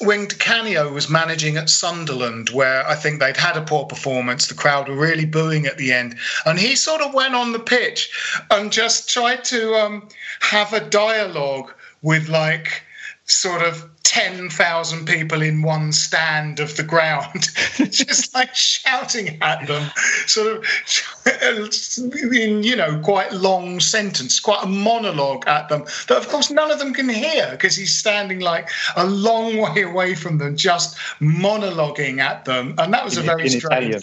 [0.00, 4.46] when Canio was managing at Sunderland, where I think they'd had a poor performance.
[4.46, 7.58] The crowd were really booing at the end, and he sort of went on the
[7.58, 8.10] pitch
[8.50, 10.08] and just tried to um,
[10.40, 12.82] have a dialogue with like
[13.26, 19.90] sort of 10,000 people in one stand of the ground, just like shouting at them,
[20.24, 20.64] sort of
[22.32, 26.70] in, you know, quite long sentence, quite a monologue at them that, of course, none
[26.70, 30.96] of them can hear because he's standing like a long way away from them, just
[31.20, 32.74] monologuing at them.
[32.78, 33.94] And that was a very strange.
[33.94, 34.00] Italian.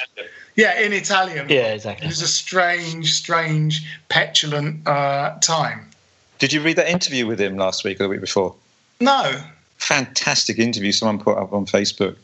[0.54, 1.50] Yeah, in Italian.
[1.50, 2.06] Yeah, exactly.
[2.06, 5.90] It was a strange, strange, petulant uh, time.
[6.38, 8.54] Did you read that interview with him last week or the week before?
[9.00, 9.42] No,
[9.78, 12.18] Fantastic interview someone put up on Facebook.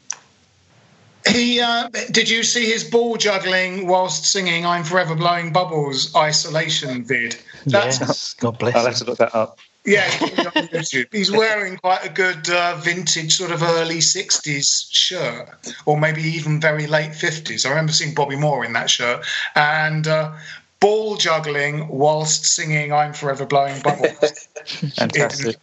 [1.28, 7.04] He uh, did you see his ball juggling whilst singing "I'm Forever Blowing Bubbles" isolation
[7.04, 7.38] vid?
[7.66, 8.34] That's Yes.
[8.34, 8.76] God bless.
[8.76, 9.60] I'll have to look that up.
[9.86, 10.10] yeah,
[10.56, 10.70] on
[11.12, 15.50] He's wearing quite a good uh, vintage sort of early '60s shirt,
[15.86, 17.66] or maybe even very late '50s.
[17.66, 19.24] I remember seeing Bobby Moore in that shirt
[19.56, 20.34] and uh,
[20.80, 24.48] ball juggling whilst singing "I'm Forever Blowing Bubbles"
[24.96, 25.58] Fantastic.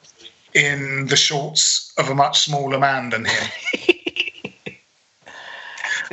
[0.54, 3.50] In the shorts of a much smaller man than him.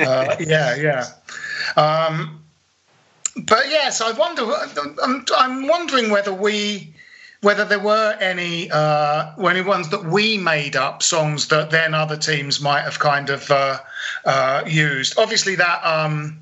[0.00, 1.06] uh, yeah, yeah.
[1.76, 2.44] Um,
[3.36, 4.44] but yes, I wonder.
[5.02, 6.94] I'm, I'm wondering whether we,
[7.42, 12.16] whether there were any, uh, any ones that we made up songs that then other
[12.16, 13.78] teams might have kind of uh,
[14.24, 15.18] uh, used.
[15.18, 16.40] Obviously, that um,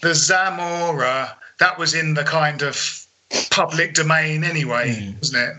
[0.00, 3.06] the Zamora that was in the kind of
[3.50, 5.56] public domain anyway, wasn't it?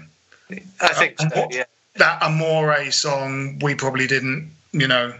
[0.82, 1.64] I think Uh, so, what- yeah.
[1.96, 5.14] that Amore song we probably didn't, you know.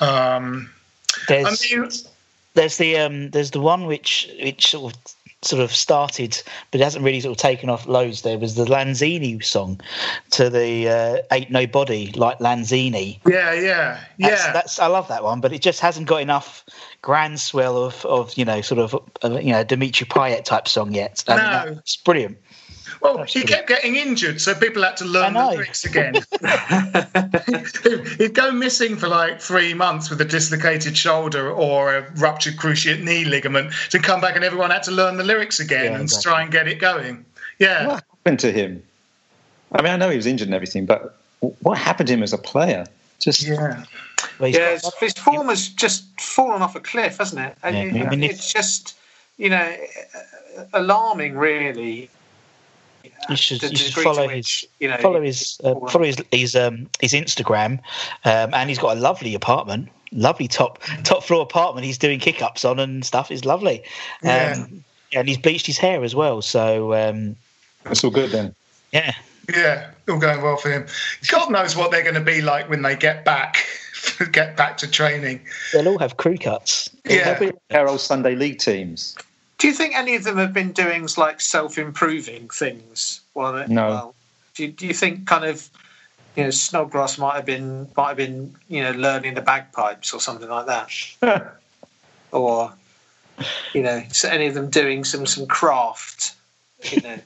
[0.00, 0.70] Um,
[1.28, 1.90] I There's, mean,
[2.54, 5.00] there's the um, there's the one which which sort of
[5.42, 8.22] sort of started, but it hasn't really sort of taken off loads.
[8.22, 9.80] There was the Lanzini song
[10.30, 14.28] to the uh, "Ain't Nobody Like Lanzini." yeah, yeah, yeah.
[14.30, 16.64] That's, that's I love that one, but it just hasn't got enough
[17.02, 21.24] groundswell of of you know sort of uh, you know Dimitri Payet type song yet.
[21.26, 21.74] And No.
[21.74, 22.38] that's brilliant.
[23.00, 25.50] Well, he kept getting injured, so people had to learn the know.
[25.50, 26.14] lyrics again.
[28.18, 33.02] He'd go missing for like three months with a dislocated shoulder or a ruptured cruciate
[33.02, 36.02] knee ligament to come back, and everyone had to learn the lyrics again Yeah, and
[36.02, 36.30] exactly.
[36.30, 37.24] try and get it going.
[37.58, 37.86] Yeah.
[37.88, 38.82] What happened to him?
[39.72, 41.16] I mean, I know he was injured and everything, but
[41.60, 42.86] what happened to him as a player?
[43.20, 43.84] Just Yeah.
[44.40, 47.56] Well, Yeah, his, his form has just fallen off a cliff, hasn't it?
[47.62, 48.96] And Yeah, you- I mean, if- it's just,
[49.36, 49.76] you know,
[50.72, 52.10] alarming, really.
[53.30, 56.16] You should, the you should follow which, his you know, follow his uh, follow his
[56.32, 57.78] his um his Instagram,
[58.24, 61.84] um, and he's got a lovely apartment, lovely top top floor apartment.
[61.84, 63.30] He's doing kick ups on and stuff.
[63.30, 63.82] Is lovely,
[64.22, 64.54] Yeah.
[64.56, 66.40] um, and he's bleached his hair as well.
[66.42, 67.36] So um,
[67.84, 68.54] That's all good then.
[68.92, 69.12] yeah,
[69.54, 70.86] Yeah, all going well for him.
[71.30, 73.66] God knows what they're going to be like when they get back,
[74.32, 75.40] get back to training.
[75.72, 76.90] they'll all have crew cuts.
[77.04, 77.34] Yeah.
[77.38, 79.16] They'll be our Sunday league teams.
[79.58, 83.20] Do you think any of them have been doing like self-improving things?
[83.34, 83.88] Well, No.
[83.88, 84.14] Well,
[84.54, 85.68] do you, do you think kind of
[86.36, 90.20] you know Snodgrass might have been might have been you know learning the bagpipes or
[90.20, 91.56] something like that,
[92.32, 92.72] or
[93.72, 96.34] you know so any of them doing some some craft?
[96.92, 97.18] You know,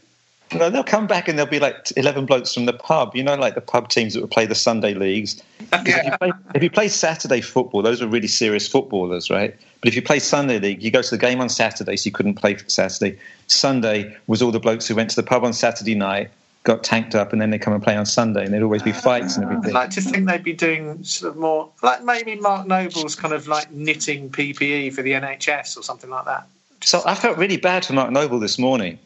[0.55, 3.35] No, they'll come back and there'll be like 11 blokes from the pub, you know,
[3.35, 5.43] like the pub teams that would play the Sunday leagues.
[5.73, 9.55] If you, play, if you play Saturday football, those are really serious footballers, right?
[9.81, 12.13] But if you play Sunday league, you go to the game on Saturday, so you
[12.13, 13.19] couldn't play Saturday.
[13.49, 16.31] Sunday was all the blokes who went to the pub on Saturday night,
[16.65, 18.93] got tanked up, and then they come and play on Sunday, and there'd always be
[18.93, 19.73] fights and everything.
[19.73, 23.49] like to think they'd be doing sort of more like maybe Mark Noble's kind of
[23.49, 26.47] like knitting PPE for the NHS or something like that.
[26.83, 28.99] So I felt really bad for Mark Noble this morning.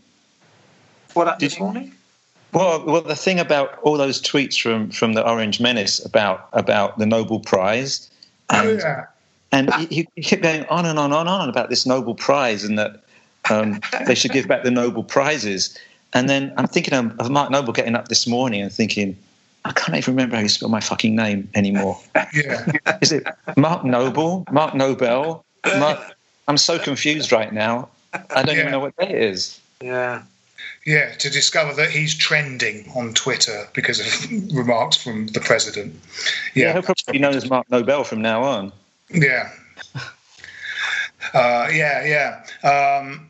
[1.17, 1.93] What up Did this you- morning?
[2.53, 6.99] Well, well, the thing about all those tweets from from the Orange Menace about about
[6.99, 8.09] the Nobel Prize,
[8.51, 9.05] oh, and yeah.
[9.53, 12.79] and he, he kept going on and on and on about this Nobel Prize and
[12.79, 13.03] that
[13.51, 15.77] um, they should give back the Nobel prizes.
[16.15, 19.17] And then I'm thinking of, of Mark Noble getting up this morning and thinking,
[19.65, 22.01] I can't even remember how you spell my fucking name anymore.
[22.33, 22.99] yeah.
[23.03, 23.27] Is it
[23.57, 24.45] Mark Noble?
[24.51, 25.45] Mark Nobel?
[25.79, 26.01] Mark,
[26.49, 27.89] I'm so confused right now.
[28.15, 28.61] I don't Yeah.
[28.63, 29.61] even know what day it is.
[29.83, 30.23] Yeah.
[30.87, 35.95] Yeah, to discover that he's trending on Twitter because of remarks from the president.
[36.55, 38.73] Yeah, Yeah, he'll probably be known as Mark Nobel from now on.
[39.11, 39.51] yeah,
[41.35, 42.05] uh, yeah,
[42.65, 42.69] yeah.
[42.69, 43.29] Um,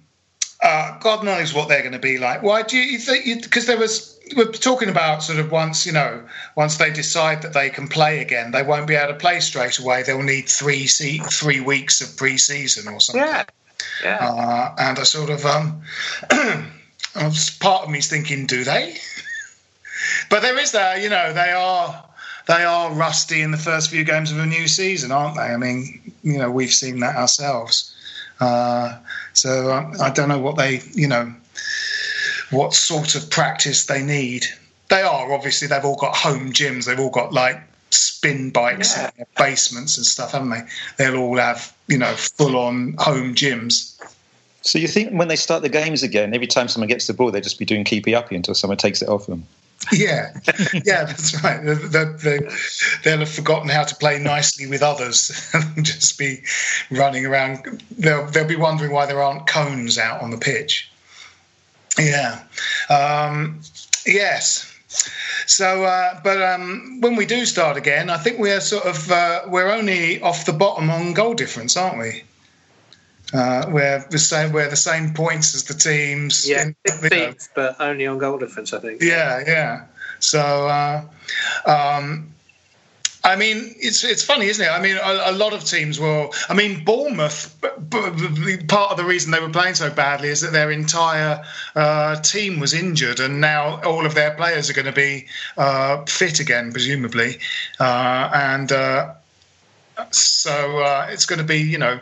[0.62, 2.42] uh, God knows what they're going to be like.
[2.42, 3.42] Why do you think?
[3.42, 6.23] Because there was we're talking about sort of once you know
[6.57, 9.79] once they decide that they can play again, they won't be able to play straight
[9.79, 10.03] away.
[10.03, 13.23] They'll need three se- three weeks of pre-season or something.
[13.25, 13.45] Yeah.
[14.03, 14.16] Yeah.
[14.21, 15.83] Uh, and I sort of um,
[16.31, 16.66] I was-
[17.61, 18.97] part of me's thinking, do they?
[20.31, 22.05] but there is that, you know, they are
[22.47, 25.43] they are rusty in the first few games of a new season, aren't they?
[25.43, 27.93] I mean, you know, we've seen that ourselves.
[28.39, 28.99] Uh,
[29.33, 31.35] so I, I don't know what they, you know,
[32.51, 34.47] what sort of practice they need.
[34.89, 36.87] They are obviously they've all got home gyms.
[36.87, 39.07] They've all got like spin bikes Yeah.
[39.07, 40.63] in their basements and stuff, haven't they?
[40.99, 43.95] They'll all have you know full on home gyms.
[44.67, 47.31] So you think when they start the games again, every time someone gets the ball,
[47.31, 49.45] they'll just be doing keepy uppy until someone takes it off them?
[49.93, 50.33] Yeah,
[50.85, 51.61] yeah, that's right.
[51.63, 52.39] They,
[53.05, 56.43] they'll have forgotten how to play nicely with others and just be
[56.91, 57.85] running around.
[57.97, 60.91] They'll, they'll be wondering why there aren't cones out on the pitch.
[61.97, 62.43] Yeah.
[62.91, 63.61] Um,
[64.05, 64.73] yes.
[65.47, 69.43] So, uh, but um, when we do start again, I think we're sort of uh,
[69.47, 72.25] we're only off the bottom on goal difference, aren't we?
[73.35, 74.53] Uh, we're the same.
[74.53, 76.49] We're the same points as the teams.
[76.49, 76.71] Yeah.
[77.11, 79.03] in- but only on goal difference, I think.
[79.03, 79.85] yeah, yeah.
[80.21, 81.03] So, uh,
[81.67, 82.33] um,
[83.25, 84.69] I mean, it's it's funny, isn't it?
[84.71, 86.33] I mean, a, a lot of teams will.
[86.49, 87.53] I mean, Bournemouth.
[87.61, 91.45] b- b- Part of the reason they were playing so badly is that their entire
[91.75, 96.05] uh, team was injured, and now all of their players are going to be uh,
[96.05, 97.39] fit again, presumably,
[97.81, 99.15] uh, and uh,
[100.11, 101.99] so uh, it's going to be, you know,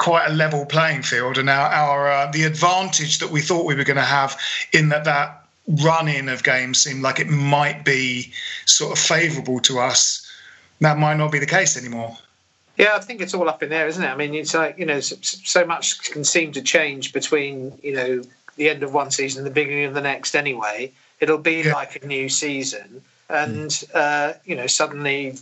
[0.00, 1.36] quite a level playing field.
[1.36, 4.36] And our, our uh, the advantage that we thought we were going to have
[4.72, 8.32] in that that run in of games seemed like it might be
[8.64, 10.26] sort of favourable to us.
[10.80, 12.16] That might not be the case anymore.
[12.78, 14.08] Yeah, I think it's all up in there, isn't it?
[14.08, 17.92] I mean, it's like you know, so, so much can seem to change between you
[17.92, 18.22] know
[18.56, 20.34] the end of one season and the beginning of the next.
[20.34, 21.74] Anyway, it'll be Yeah.
[21.74, 25.34] like a new season, and uh, you know, suddenly,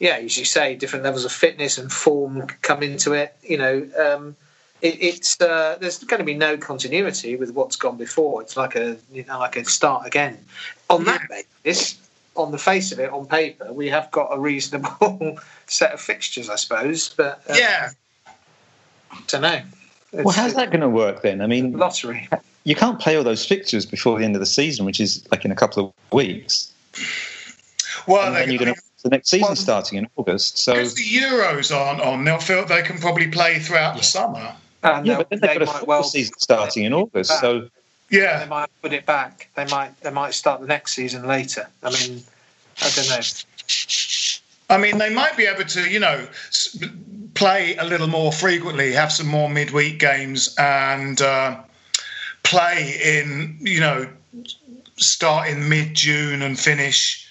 [0.00, 3.36] yeah, as you say, different levels of fitness and form come into it.
[3.42, 4.34] You know, um,
[4.80, 8.40] it, it's uh, there's going to be no continuity with what's gone before.
[8.40, 10.38] It's like a you know, like a start again.
[10.88, 12.00] On that basis,
[12.34, 16.48] on the face of it, on paper, we have got a reasonable set of fixtures,
[16.48, 17.10] I suppose.
[17.10, 17.90] But uh, Yeah,
[19.28, 19.60] don't know.
[20.12, 21.42] It's, Well, how's that going to work then?
[21.42, 22.26] I mean, lottery?
[22.64, 25.44] you can't play all those fixtures before the end of the season, which is like
[25.44, 26.72] in a couple of weeks.
[28.06, 30.58] well, and they, then you're going to the next season Well- starting in August.
[30.58, 34.54] So because the Euros aren't on, they'll feel they can probably play throughout the summer.
[34.82, 37.38] And yeah, they'll- but then they've they got a football well season starting in August.
[37.40, 37.68] So
[38.10, 39.48] yeah, they might put it back.
[39.54, 41.68] They might they might start the next season later.
[41.82, 42.22] I mean,
[42.82, 43.20] I don't know.
[44.68, 46.28] I mean, they might be able to, you know,
[47.34, 51.60] play a little more frequently, have some more midweek games, and uh,
[52.44, 54.08] play in, you know,
[54.96, 57.28] start in mid June and finish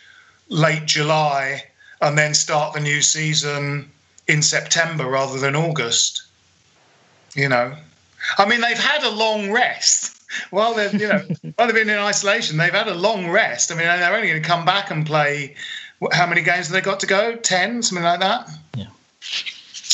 [0.50, 1.64] late July,
[2.02, 3.90] and then start the new season
[4.28, 6.24] in September rather than August.
[7.36, 7.76] You know,
[8.38, 10.16] I mean, they've had a long rest.
[10.52, 11.24] While they've, you know,
[11.56, 13.72] while they've been in isolation, they've had a long rest.
[13.72, 15.56] I mean, they're only going to come back and play.
[16.12, 17.36] How many games have they got to go?
[17.36, 18.50] Ten, something like that.
[18.76, 18.88] Yeah.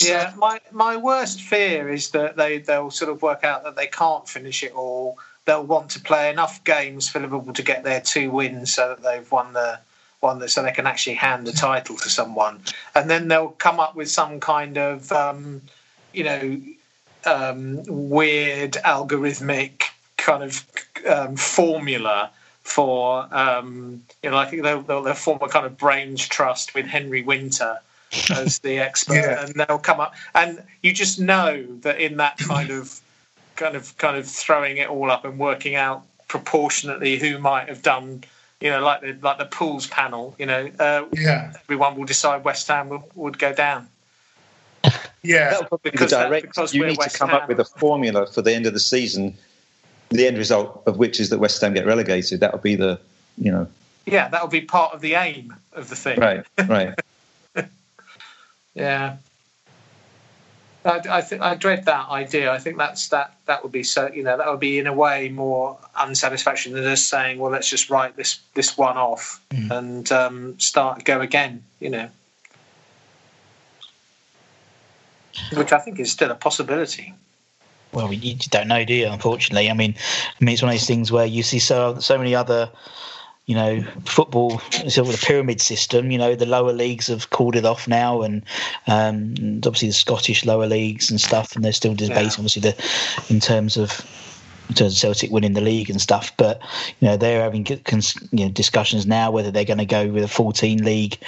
[0.01, 3.88] Yeah, my my worst fear is that they they'll sort of work out that they
[3.88, 5.18] can't finish it all.
[5.45, 9.03] They'll want to play enough games for Liverpool to get their two wins, so that
[9.03, 9.80] they've won the
[10.28, 12.55] one that so they can actually hand the title to someone,
[12.95, 15.61] and then they'll come up with some kind of um,
[16.13, 16.43] you know
[17.26, 19.84] um, weird algorithmic
[20.17, 20.51] kind of
[21.07, 22.32] um, formula
[22.63, 26.86] for um, you know like they'll, they'll, they'll form a kind of brains trust with
[26.86, 27.78] Henry Winter
[28.32, 29.45] as the expert, Yeah.
[29.45, 32.99] and they'll come up, and you just know that in that kind of
[33.55, 37.82] kind of kind of throwing it all up and working out proportionately who might have
[37.82, 38.23] done,
[38.66, 42.43] you know, like the like the pools panel, you know, uh, Yeah, everyone will decide
[42.43, 43.88] West Ham will, would go down.
[45.22, 46.47] yeah, That'll probably be Because the that- direct.
[46.47, 47.41] because you we're need to come Ham.
[47.43, 49.36] up with a formula for the end of the season.
[50.09, 52.39] The end result of which is that West Ham get relegated.
[52.39, 52.99] That'll be the,
[53.38, 53.68] you know,
[54.07, 56.20] Yeah, that'll be part of the aim of the thing.
[56.20, 56.99] right, right.
[58.74, 59.18] Yeah.
[60.86, 62.52] I, I think I dread that idea.
[62.52, 64.94] I think that's that that would be so you know that would be in a
[64.94, 70.12] way more unsatisfactory than just saying well let's just write this this one off and
[70.12, 72.10] um, start go again you know
[75.54, 77.14] which I think is still a possibility.
[77.92, 79.08] Well, you don't know, do you?
[79.08, 79.96] Unfortunately, I mean,
[80.40, 82.70] I mean, it's one of those things where you see so so many other,
[83.46, 86.12] you know, football sort of the pyramid system.
[86.12, 88.43] You know, the lower leagues have called it off now, and,
[88.88, 92.30] um, and obviously the Scottish lower leagues and stuff, and they're still debating, Yeah.
[92.38, 92.76] obviously, the
[93.30, 94.06] in terms of.
[94.68, 96.60] In terms of Celtic winning the league and stuff, but
[97.00, 100.24] you know they're having cons- you know, discussions now whether they're going to go with
[100.24, 101.20] a 14 league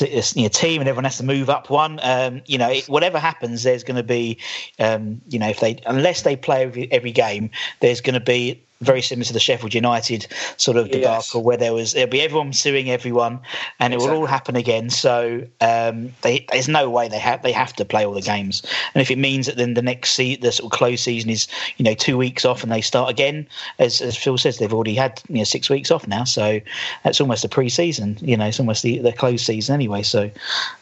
[0.00, 1.98] you know, team and everyone has to move up one.
[2.02, 4.38] Um, you know, it, whatever happens, there's going to be,
[4.78, 7.50] um, you know, if they unless they play every, every game,
[7.80, 10.96] there's going to be very similar to the Sheffield United sort of Yes.
[10.96, 13.40] debacle where there was there'll be everyone suing everyone,
[13.80, 14.90] and it will all happen again.
[14.90, 18.62] So um, they, there's no way they have they have to play all the games,
[18.94, 21.48] and if it means that then the next se- the sort of close season is
[21.78, 23.46] you know two weeks off and they start again,
[23.78, 26.60] as, as Phil says, they've already had you know six weeks off now, so
[27.02, 28.18] that's almost a pre-season.
[28.20, 30.02] You know, it's almost the the close season anyway.
[30.02, 30.30] So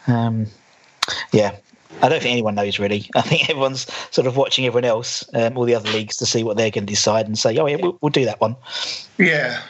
[0.09, 0.47] um,
[1.33, 1.57] yeah.
[2.05, 3.09] I don't think anyone knows really.
[3.15, 6.45] I think everyone's sort of watching everyone else, um, all the other leagues, to see
[6.45, 8.57] what they're going to decide and say, "Oh yeah, we'll, we'll do that one."
[9.19, 9.63] yeah.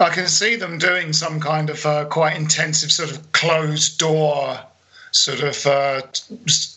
[0.00, 4.60] I can see them doing some kind of uh, quite intensive sort of closed door
[5.10, 6.02] sort of uh,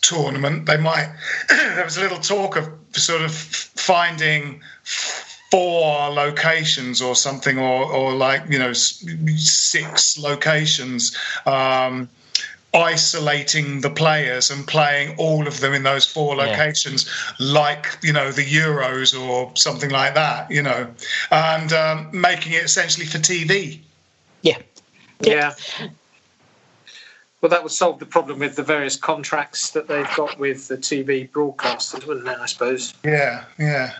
[0.00, 0.66] tournament.
[0.66, 1.14] They might.
[1.48, 8.12] there was a little talk of sort of finding four locations or something, or or
[8.12, 11.16] like you know six locations.
[11.46, 12.10] Um,
[12.74, 16.44] isolating the players and playing all of them in those four Yeah.
[16.44, 17.08] locations
[17.38, 20.86] like you know the euros or something like that you know
[21.30, 23.78] and um, making it essentially for tv
[24.42, 24.58] Yeah,
[25.20, 25.54] Yeah.
[27.40, 30.76] Well, that would solve the problem with the various contracts that they've got with the
[30.76, 32.38] TV broadcasters, wouldn't it?
[32.38, 32.94] I suppose.
[33.04, 33.98] yeah yeah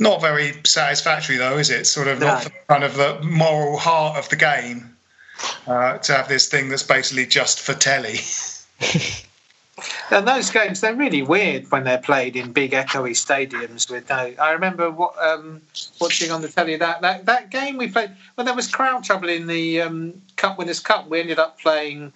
[0.00, 2.26] not very satisfactory though is it sort of No.
[2.26, 4.96] not for kind of the moral heart of the game
[5.66, 8.18] uh, to have this thing that's basically just for telly
[10.10, 14.32] And those games, they're really weird when they're played in big echoey stadiums with no.
[14.40, 15.62] I remember what, um,
[16.00, 19.28] watching on the telly that, that that game we played when there was crowd trouble
[19.28, 21.08] in the um, Cup Winners' Cup.
[21.08, 22.12] We ended up playing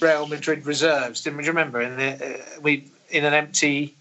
[0.00, 1.22] Real Madrid reserves.
[1.22, 1.44] Didn't we?
[1.44, 1.80] You remember?
[1.80, 3.96] In the, uh, we in an empty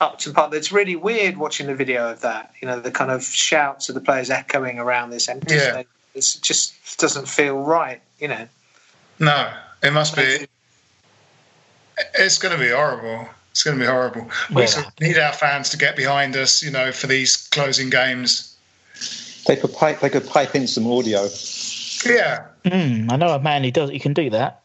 [0.00, 0.54] Upton Park.
[0.54, 2.54] It's really weird watching the video of that.
[2.62, 5.60] You know, the kind of shouts of the players echoing around this empty Yeah.
[5.60, 5.86] stadium.
[6.36, 8.00] It just doesn't feel right.
[8.18, 8.48] You know.
[9.18, 9.50] no
[9.82, 10.46] it must be
[12.14, 15.18] it's going to be horrible it's going to be horrible we Well, sort of need
[15.18, 18.56] our fans to get behind us you know for these closing games
[19.46, 20.00] They could pipe.
[20.00, 21.22] They could pipe in some audio.
[22.04, 23.90] yeah mm, I know a man who does.
[23.90, 24.59] He can do that.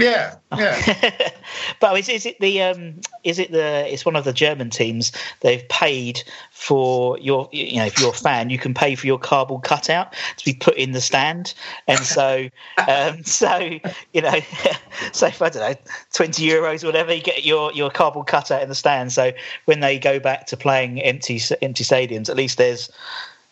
[0.00, 1.30] Yeah yeah.
[1.80, 5.12] But is, is it the um, is it the it's one of the German teams
[5.40, 9.18] they've paid for your you know if you're a fan you can pay for your
[9.18, 11.54] cardboard cutout to be put in the stand.
[11.86, 12.48] And so
[12.88, 13.78] um, so
[14.12, 14.40] you know
[15.12, 15.80] so if, I don't know
[16.12, 19.12] twenty euros or whatever you get your your cardboard cutout in the stand.
[19.12, 19.32] So
[19.64, 22.90] when they go back to playing empty empty stadiums at least there's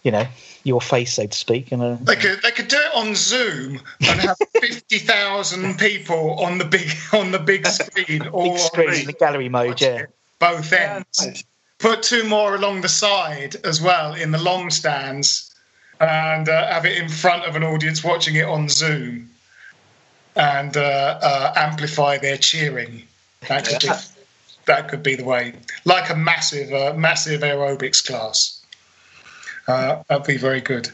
[0.03, 0.27] you know
[0.65, 3.81] your face so to speak and uh, They could they could do it on Zoom
[4.01, 8.95] and have fifty thousand people on the big on the big screen all big screen
[8.95, 10.07] in the gallery mode yeah
[10.39, 11.45] both ends.
[11.79, 15.55] Put two more along the side as well in the long stands.
[16.01, 19.29] and uh, have it in front of an audience watching it on Zoom
[20.37, 23.03] and uh, uh, amplify their cheering.
[23.49, 23.89] That could be
[24.67, 25.55] that could be the way,
[25.85, 28.58] like a massive uh, massive aerobics class.
[29.69, 30.91] Uh, that'd be very good.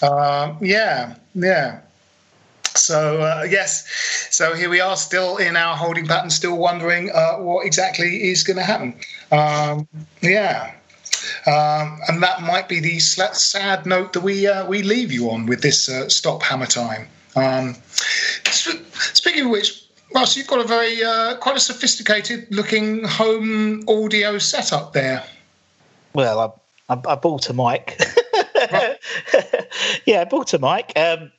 [0.00, 1.80] Um, yeah, yeah.
[2.74, 3.86] So uh, yes,
[4.30, 8.42] so here we are, still in our holding pattern, still wondering uh, what exactly is
[8.42, 8.94] going to happen.
[9.30, 9.86] Um,
[10.22, 10.72] yeah,
[11.46, 15.46] um, and that might be the sad note that we uh, we leave you on
[15.46, 17.08] with this uh, stop hammer time.
[17.36, 17.76] Um,
[18.44, 24.38] speaking of which, Russ, you've got a very uh, quite a sophisticated looking home audio
[24.38, 25.24] setup there.
[26.14, 28.00] Well, I, I, bought a mic.
[30.06, 30.92] yeah, I bought a mic.
[30.96, 31.32] Um,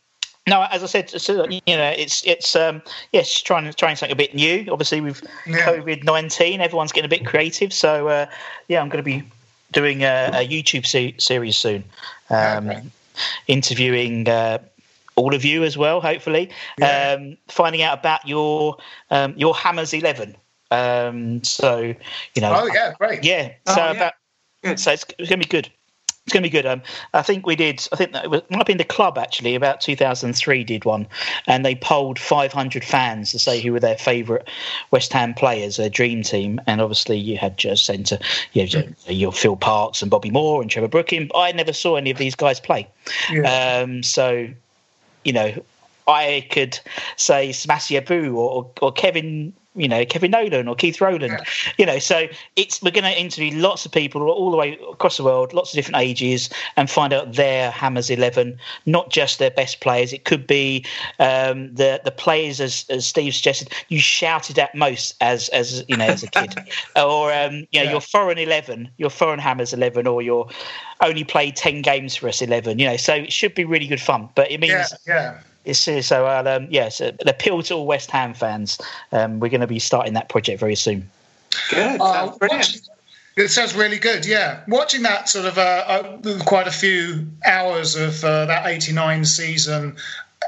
[0.47, 2.81] no, as I said, so, you know, it's it's um,
[3.13, 4.67] yes, trying trying something a bit new.
[4.69, 5.65] Obviously, with yeah.
[5.65, 7.71] COVID nineteen, everyone's getting a bit creative.
[7.71, 8.25] So uh,
[8.67, 9.23] yeah, I'm going to be
[9.71, 11.83] doing a, a YouTube se- series soon,
[12.29, 12.83] um, okay.
[13.47, 14.59] interviewing uh,
[15.15, 16.01] all of you as well.
[16.01, 17.15] Hopefully, yeah.
[17.17, 18.75] um, finding out about your
[19.11, 20.35] um, your Hammers Eleven.
[20.71, 21.95] Um, so
[22.35, 23.53] you know, oh yeah, great, yeah.
[23.67, 23.91] So oh, yeah.
[23.91, 24.13] about
[24.63, 25.69] so it's, it's going to be good.
[26.25, 26.65] It's going to be good.
[26.65, 26.81] Um,
[27.13, 27.85] I think we did.
[27.91, 29.55] I think that it might have been the club actually.
[29.55, 31.05] About 2003 did one,
[31.47, 34.47] and they polled 500 fans to say who were their favourite
[34.91, 36.61] West Ham players, their dream team.
[36.65, 38.19] And obviously, you had just centre,
[38.53, 41.29] you know, your Phil Parkes and Bobby Moore and Trevor Brooking.
[41.35, 42.87] I never saw any of these guys play.
[43.29, 43.81] Yeah.
[43.81, 44.47] Um, so,
[45.25, 45.61] you know,
[46.07, 46.79] I could
[47.17, 51.33] say Samassi Abou or, or Kevin you know Kevin Nolan or Keith Rowland.
[51.33, 51.73] Yeah.
[51.77, 55.17] You know, so it's we're going to interview lots of people all the way across
[55.17, 59.51] the world, lots of different ages, and find out their Hammers Eleven, not just their
[59.51, 60.13] best players.
[60.13, 60.85] It could be
[61.19, 65.97] um, the the players, as, as Steve suggested, you shouted at most as as you
[65.97, 66.55] know as a kid,
[66.95, 67.91] or um, you know yeah.
[67.91, 70.49] your foreign eleven, your foreign Hammers Eleven, or your
[71.01, 72.79] only played ten games for us eleven.
[72.79, 74.29] You know, so it should be really good fun.
[74.35, 78.11] But it means yeah, yeah it's so uh, um, yeah, so appeal to all West
[78.11, 78.77] Ham fans.
[79.11, 81.09] Um, we're going to be starting that project very soon.
[81.69, 82.81] Good, uh, brilliant.
[83.35, 84.25] It sounds really good.
[84.25, 89.25] Yeah, watching that sort of uh, uh, quite a few hours of uh, that '89
[89.25, 89.95] season.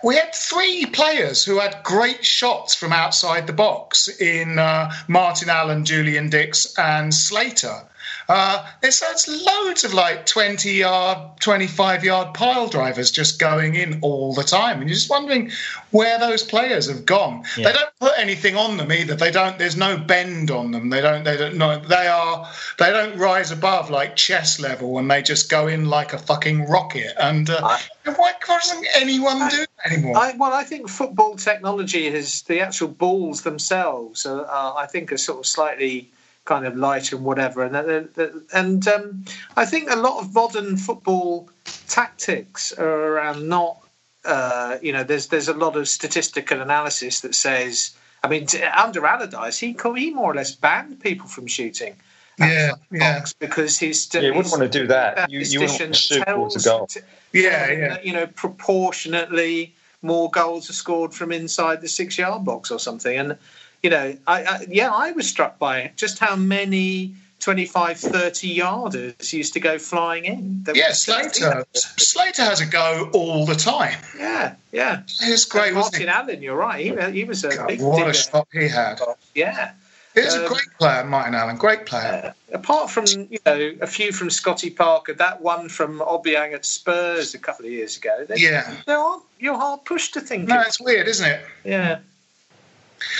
[0.04, 5.50] We had three players who had great shots from outside the box in uh, Martin
[5.50, 7.84] Allen, Julian Dicks, and Slater.
[8.28, 14.00] Uh, it's, it's loads of like 20 yard, 25 yard pile drivers just going in
[14.02, 14.80] all the time.
[14.80, 15.52] And you're just wondering
[15.92, 17.44] where those players have gone.
[17.58, 17.68] Yeah.
[17.68, 19.16] They don't put anything on them either.
[19.16, 20.90] They don't, there's no bend on them.
[20.90, 22.50] They don't, they don't, no, they are,
[22.80, 26.66] they don't rise above like chest level and they just go in like a fucking
[26.66, 27.14] rocket.
[27.20, 28.34] And uh, I, why
[28.68, 30.18] doesn't anyone I, do that anymore?
[30.18, 35.18] I, well, I think football technology has the actual balls themselves, uh, I think, are
[35.18, 36.12] sort of slightly
[36.46, 37.64] kind of light and whatever.
[37.64, 38.10] And
[38.54, 39.26] and um,
[39.58, 41.50] I think a lot of modern football
[41.88, 43.82] tactics are around not.
[44.24, 47.96] Uh, you know, there's there's a lot of statistical analysis that says.
[48.24, 51.96] I mean, under Allardyce, he he more or less banned people from shooting.
[52.40, 53.24] Yeah, yeah.
[53.40, 54.10] Because he's.
[54.14, 55.30] Yeah, you wouldn't want to do that.
[55.30, 56.88] You, you wouldn't want to shoot to goal.
[57.34, 57.98] Yeah, yeah.
[58.02, 63.16] You know, proportionately more goals are scored from inside the six yard box or something,
[63.18, 63.38] and
[63.86, 69.32] you know, I, I, yeah, I was struck by just how many 25, 30 yarders
[69.32, 70.64] used to go flying in.
[70.64, 71.64] There yeah, Slater.
[71.76, 74.00] Slater has a go all the time.
[74.18, 75.04] Yeah, yeah.
[75.22, 76.84] It's great, and Martin Allen, you're right.
[76.84, 78.10] He, he was a God, big What digger.
[78.10, 79.00] a shot he had.
[79.36, 79.74] Yeah.
[80.16, 81.58] He's um, a great player, Martin Allen.
[81.58, 82.34] Great player.
[82.52, 86.66] Uh, apart from you know a few from Scotty Parker, that one from Obiang at
[86.66, 88.26] Spurs a couple of years ago.
[88.36, 90.48] Yeah, they are, you're hard pushed to think.
[90.48, 91.46] No, it's weird, isn't it?
[91.64, 92.00] Yeah.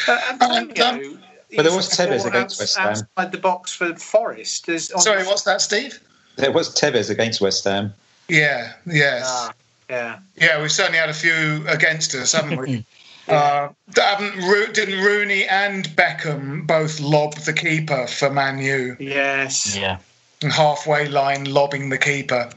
[0.08, 1.20] Uh, Antonio, um,
[1.56, 2.90] but there was Tevez against West Ham.
[2.90, 4.66] Outside the box for Forest.
[4.80, 6.00] Sorry, what's that, Steve?
[6.36, 7.94] There was Tevez against West Ham.
[8.28, 9.24] Yeah, yes.
[9.26, 9.54] Ah,
[9.90, 10.20] yeah.
[10.36, 12.86] Yeah, we've certainly had a few against us, haven't we?
[13.28, 18.98] uh, haven't, didn't Rooney and Beckham both lob the keeper for Man U?
[19.00, 19.78] Yes.
[19.78, 20.00] Yeah.
[20.42, 22.50] And halfway line lobbing the keeper.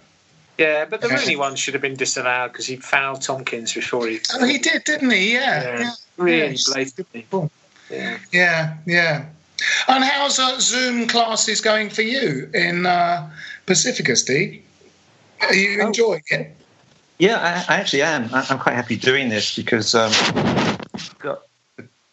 [0.59, 4.19] Yeah, but the Rooney one should have been disallowed because he fouled Tomkins before he.
[4.35, 5.35] Oh, he did, didn't he?
[5.35, 5.63] Yeah.
[5.63, 5.79] yeah.
[5.81, 5.93] yeah.
[6.17, 7.27] Really blatantly.
[7.91, 8.19] Yeah.
[8.33, 9.27] Yeah, yeah.
[9.87, 13.31] And how's uh, Zoom classes going for you in uh,
[13.67, 14.63] Pacifica, Steve?
[15.43, 15.87] Are you oh.
[15.87, 16.57] enjoying it?
[17.19, 18.29] Yeah, I, I actually am.
[18.33, 20.13] I, am quite happy doing this because um,
[21.19, 21.43] got,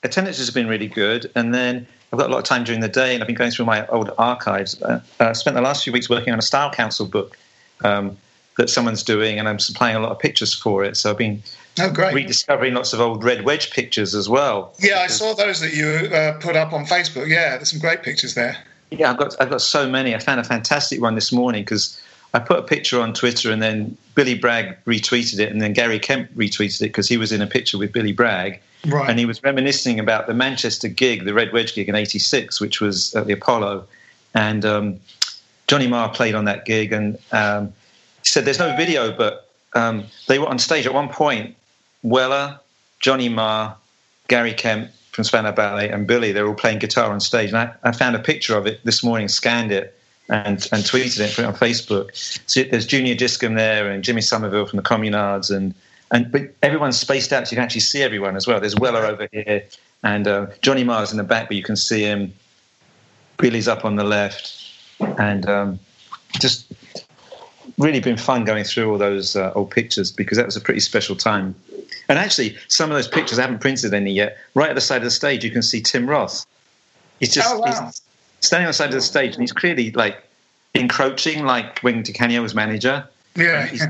[0.04, 2.88] attendance has been really good, and then I've got a lot of time during the
[2.88, 4.82] day, and I've been going through my old archives.
[4.82, 7.38] Uh, I spent the last few weeks working on a Style Council book
[7.84, 8.18] um,
[8.58, 10.98] that someone's doing, and I'm supplying a lot of pictures for it.
[10.98, 11.44] So I've been
[11.80, 12.14] oh, great.
[12.14, 14.74] rediscovering lots of old red wedge pictures as well.
[14.80, 17.28] Yeah, I saw those that you uh, put up on Facebook.
[17.28, 18.58] Yeah, there's some great pictures there.
[18.92, 20.16] Yeah, I've got I've got so many.
[20.16, 22.00] I found a fantastic one this morning because
[22.34, 26.00] I put a picture on Twitter, and then Billy Bragg retweeted it, and then Gary
[26.00, 29.10] Kemp retweeted it because he was in a picture with Billy Bragg, Right.
[29.10, 32.80] and he was reminiscing about the Manchester gig, the Red Wedge gig in '86, which
[32.80, 33.86] was at the Apollo,
[34.34, 35.00] and um,
[35.68, 37.74] Johnny Marr played on that gig, and um,
[38.36, 41.56] said there's no video, but um, they were on stage at one point.
[42.04, 42.60] Weller,
[43.00, 43.78] Johnny Marr,
[44.28, 46.34] Gary Kemp from Spandau Ballet, and Billy.
[46.34, 49.06] They're all playing guitar on stage, and I, I found a picture of it this
[49.06, 52.10] morning, scanned it, and and tweeted it, put it on Facebook.
[52.46, 55.74] So there's Junior Giscombe there, and Jimmy Somerville from the Communards, and
[56.12, 58.60] and but everyone's spaced out, so you can actually see everyone as well.
[58.60, 59.64] There's Weller over here,
[60.04, 62.34] and uh, Johnny Marr's in the back, but you can see him.
[63.38, 64.52] Billy's up on the left,
[65.18, 65.80] and um,
[66.42, 66.74] just
[67.78, 70.80] really been fun going through all those uh, old pictures because that was a pretty
[70.80, 71.56] special time.
[72.08, 74.38] And actually, some of those pictures I haven't printed any yet.
[74.54, 76.46] Right at the side of the stage, you can see Tim Roth.
[77.20, 77.86] He's just Oh, wow.
[77.88, 78.02] he's
[78.42, 80.24] standing on the side of the stage, and he's clearly like
[80.74, 83.08] encroaching, like when Di Canio was manager.
[83.36, 83.66] Yeah.
[83.68, 83.84] He's,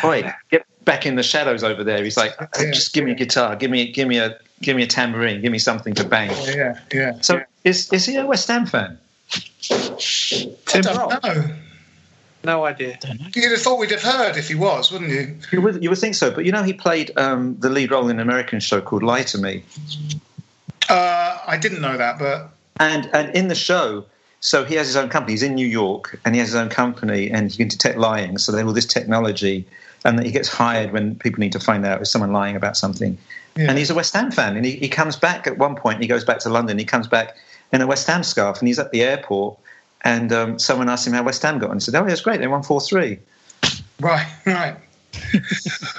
[0.00, 2.02] Boy, get back in the shadows over there.
[2.04, 2.70] He's like, Yeah.
[2.70, 5.50] just give me a guitar, give me, give me a, give me a tambourine, give
[5.52, 6.30] me something to bang.
[6.46, 6.78] Yeah.
[6.92, 7.12] Yeah.
[7.20, 8.98] So, is is he a West Ham fan?
[9.70, 9.96] I
[10.66, 11.22] Tim don't Roth?
[11.24, 11.44] know.
[12.44, 12.98] No idea.
[13.34, 15.36] You'd have thought we'd have heard if he was, wouldn't you?
[15.52, 18.08] You would, you would think so, but you know he played um, the lead role
[18.08, 19.62] in an American show called Lie to Me,
[20.88, 24.04] Uh, I didn't know that, but and and in the show,
[24.40, 25.32] so he has his own company.
[25.32, 28.38] He's in New York, and he has his own company, and he can detect lying.
[28.38, 29.64] So they have all this technology,
[30.04, 32.76] and that he gets hired when people need to find out if someone lying about
[32.76, 33.16] something.
[33.56, 33.68] Yeah.
[33.68, 36.00] And he's a West Ham fan, and he, he comes back at one point.
[36.00, 36.78] He goes back to London.
[36.78, 37.36] He comes back
[37.72, 39.58] in a West Ham scarf, and he's at the airport.
[40.04, 41.76] And um, someone asked him how West Ham got on.
[41.76, 42.40] He said, "Oh, yeah, it's great.
[42.40, 43.18] They won four three.
[44.00, 44.76] right, right.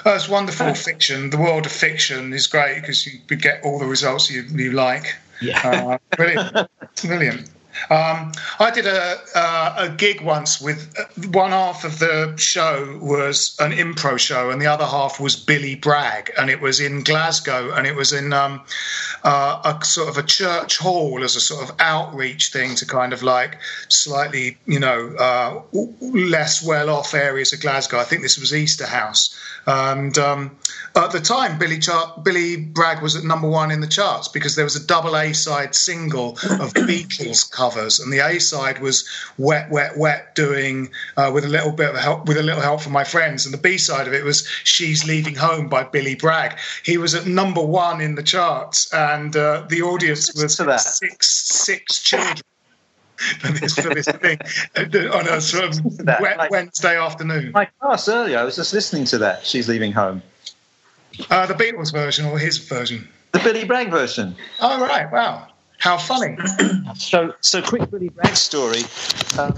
[0.04, 1.30] That's wonderful fiction.
[1.30, 5.16] The world of fiction is great because you get all the results you, you like.
[5.40, 5.60] Yeah.
[5.64, 6.68] Uh, brilliant,
[7.02, 7.50] brilliant.
[7.90, 10.94] Um, I did a uh, a gig once with
[11.32, 15.74] one half of the show was an impro show and the other half was Billy
[15.74, 18.62] Bragg and it was in Glasgow and it was in um,
[19.22, 23.12] uh, a sort of a church hall as a sort of outreach thing to kind
[23.12, 23.58] of like
[23.88, 25.62] slightly you know uh,
[26.00, 27.98] less well off areas of Glasgow.
[27.98, 29.34] I think this was Easterhouse
[29.66, 30.56] and um,
[30.96, 34.54] at the time Billy Char- Billy Bragg was at number one in the charts because
[34.54, 36.38] there was a double A side single of
[36.74, 41.72] Beatles covers, and the A side was "Wet, Wet, Wet," doing uh, with a little
[41.72, 44.14] bit of help with a little help from my friends, and the B side of
[44.14, 46.56] it was "She's Leaving Home" by Billy Bragg.
[46.84, 52.00] He was at number one in the charts, and uh, the audience was six six
[52.02, 52.38] children.
[53.16, 54.38] For this, for this thing
[54.76, 57.52] uh, on a sort of that, wet like- Wednesday afternoon.
[57.52, 59.46] My class earlier, I was just listening to that.
[59.46, 60.20] She's leaving home.
[61.30, 63.08] Uh, the Beatles version or his version?
[63.32, 64.36] The Billy Bragg version.
[64.60, 65.10] Oh, right.
[65.10, 65.48] Wow.
[65.78, 66.36] How funny.
[66.96, 68.82] So, so quick Billy Bragg story.
[69.36, 69.52] Um,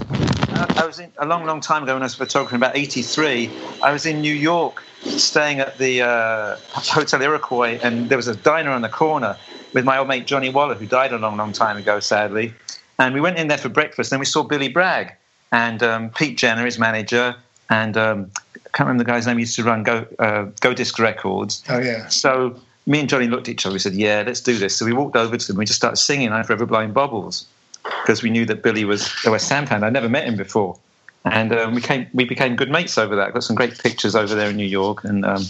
[0.49, 3.49] I, I was in a long, long time ago when I was photographing, about '83.
[3.83, 8.35] I was in New York, staying at the uh, Hotel Iroquois, and there was a
[8.35, 9.37] diner on the corner
[9.73, 12.53] with my old mate Johnny Waller, who died a long, long time ago, sadly.
[12.97, 15.13] And we went in there for breakfast, and we saw Billy Bragg
[15.51, 17.35] and um, Pete Jenner, his manager,
[17.69, 19.37] and um, I can't remember the guy's name.
[19.37, 21.63] He used to run Go uh, Go Disc Records.
[21.69, 22.07] Oh, yeah.
[22.07, 23.73] So me and Johnny looked at each other.
[23.73, 25.57] We said, "Yeah, let's do this." So we walked over to them.
[25.57, 27.45] We just started singing "I'm Forever Blowing Bubbles"
[27.83, 29.83] because we knew that Billy was a West Ham fan.
[29.83, 30.77] I'd never met him before,
[31.25, 33.33] and um, we came we became good mates over that.
[33.33, 35.43] Got some great pictures over there in New York, and um,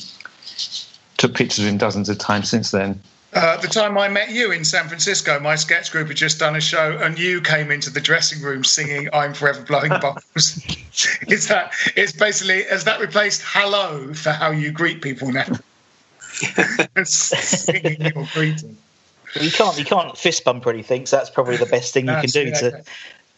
[1.18, 3.00] took pictures of him dozens of times since then.
[3.38, 6.56] Uh, the time I met you in San Francisco, my sketch group had just done
[6.56, 10.66] a show, and you came into the dressing room singing "I'm Forever Blowing Bubbles."
[11.28, 11.72] is that?
[11.96, 15.46] It's basically has that replaced "Hello" for how you greet people now?
[17.04, 18.76] singing your greeting.
[19.40, 22.16] You can't you can't fist bump or anything, so that's probably the best thing you
[22.16, 22.82] can do it, to okay.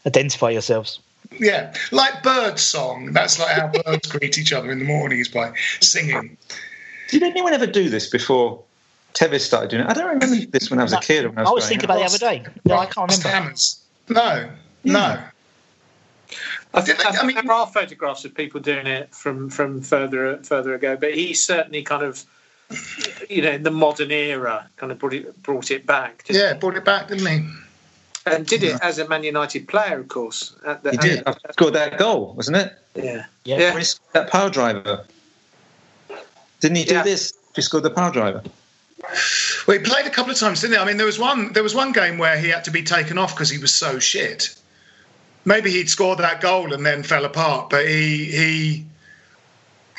[0.05, 0.99] identify yourselves.
[1.37, 3.11] Yeah, like bird song.
[3.11, 6.37] That's like how birds greet each other in the mornings by singing.
[7.09, 8.63] Did anyone ever do this before?
[9.13, 9.89] Tevez started doing it.
[9.89, 11.25] I don't remember this when I was a kid.
[11.25, 12.45] or When I was, I was thinking about it the other day.
[12.65, 13.29] No, I can't remember.
[13.29, 13.79] Hammers.
[14.09, 14.49] No,
[14.83, 15.19] no.
[16.73, 19.81] I, think, I I mean- mean, there are photographs of people doing it from from
[19.81, 22.23] further further ago, but he certainly kind of,
[23.29, 26.23] you know, in the modern era, kind of brought it brought it back.
[26.25, 27.49] Just- Yeah, brought it back, didn't he?
[28.25, 30.53] and did it as a Man United player, of course.
[30.67, 31.23] At the, He did.
[31.25, 32.73] I scored that goal, wasn't it?
[32.95, 33.57] Yeah, Yeah.
[33.57, 33.69] yeah.
[33.69, 35.05] When he scored that power driver.
[36.59, 37.03] Didn't he do Yeah.
[37.03, 37.33] this?
[37.55, 38.43] He scored the power driver.
[39.67, 40.79] Well, he played a couple of times, didn't he?
[40.79, 41.53] I mean, there was one.
[41.53, 43.99] There was one game where he had to be taken off because he was so
[43.99, 44.55] shit.
[45.45, 48.85] Maybe he'd scored that goal and then fell apart, but he he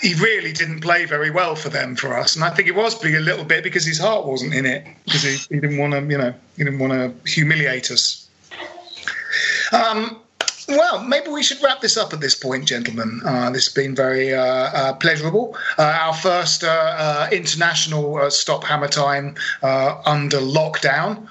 [0.00, 2.34] he really didn't play very well for them for us.
[2.34, 4.86] And I think it was probably a little bit because his heart wasn't in it
[5.04, 8.28] because he, he didn't want to, you know, he didn't want to humiliate us.
[9.72, 10.20] Um,
[10.70, 13.20] Well, maybe we should wrap this up at this point, gentlemen.
[13.24, 15.56] Uh, this has been very uh, uh, pleasurable.
[15.76, 21.28] Uh, our first uh, uh, international stop hammer time under lockdown.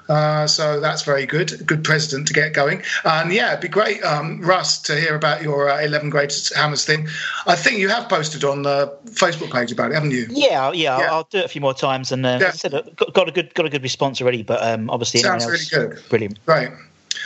[0.50, 1.66] so that's very good.
[1.66, 2.84] Good president to get going.
[3.06, 7.08] And yeah, it'd be great, um, Russ, to hear about your 11 greatest hammers thing.
[7.48, 10.28] I think you have posted on the Facebook page about it, haven't you?
[10.30, 11.00] Yeah, yeah.
[11.00, 11.06] yeah.
[11.06, 12.12] I'll, I'll, do it a few more times.
[12.12, 12.52] And yeah.
[12.52, 15.64] said, got, got, a good got a good response already, but um, obviously, sounds really
[15.70, 16.02] good.
[16.10, 16.40] Brilliant.
[16.46, 16.72] Right.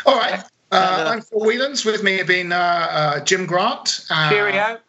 [0.06, 0.44] All right.
[0.74, 1.86] Uh, I'm Phil Whelans.
[1.86, 4.06] With me have been uh, uh, Jim Grant.
[4.10, 4.80] Uh, Cheerio.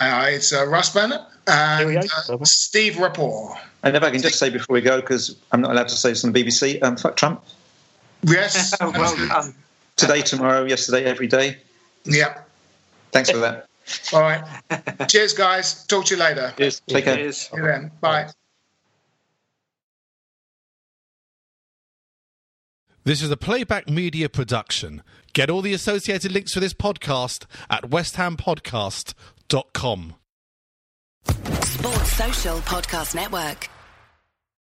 [0.00, 2.08] Uh, it's uh, Russ Bennett and
[2.44, 3.56] Steve Rapport.
[3.82, 6.10] And if I can just say before we go, because I'm not allowed to say
[6.10, 7.44] this on the BBC, um, fuck Trump.
[8.22, 8.74] Yes.
[8.80, 9.54] well done.
[9.96, 11.58] Today, tomorrow, yesterday, every day.
[12.04, 12.38] Yeah.
[13.10, 13.66] Thanks for that.
[14.12, 14.42] All right.
[15.08, 15.86] Cheers, guys.
[15.86, 16.54] Talk to you later.
[16.56, 16.80] Cheers.
[16.86, 17.16] Take care.
[17.16, 17.36] Cheers.
[17.36, 17.90] See you then.
[18.00, 18.30] Bye.
[23.04, 25.02] This is a playback media production.
[25.32, 30.14] Get all the associated links for this podcast at westhampodcast.com.
[31.26, 33.68] Sports Social Podcast Network.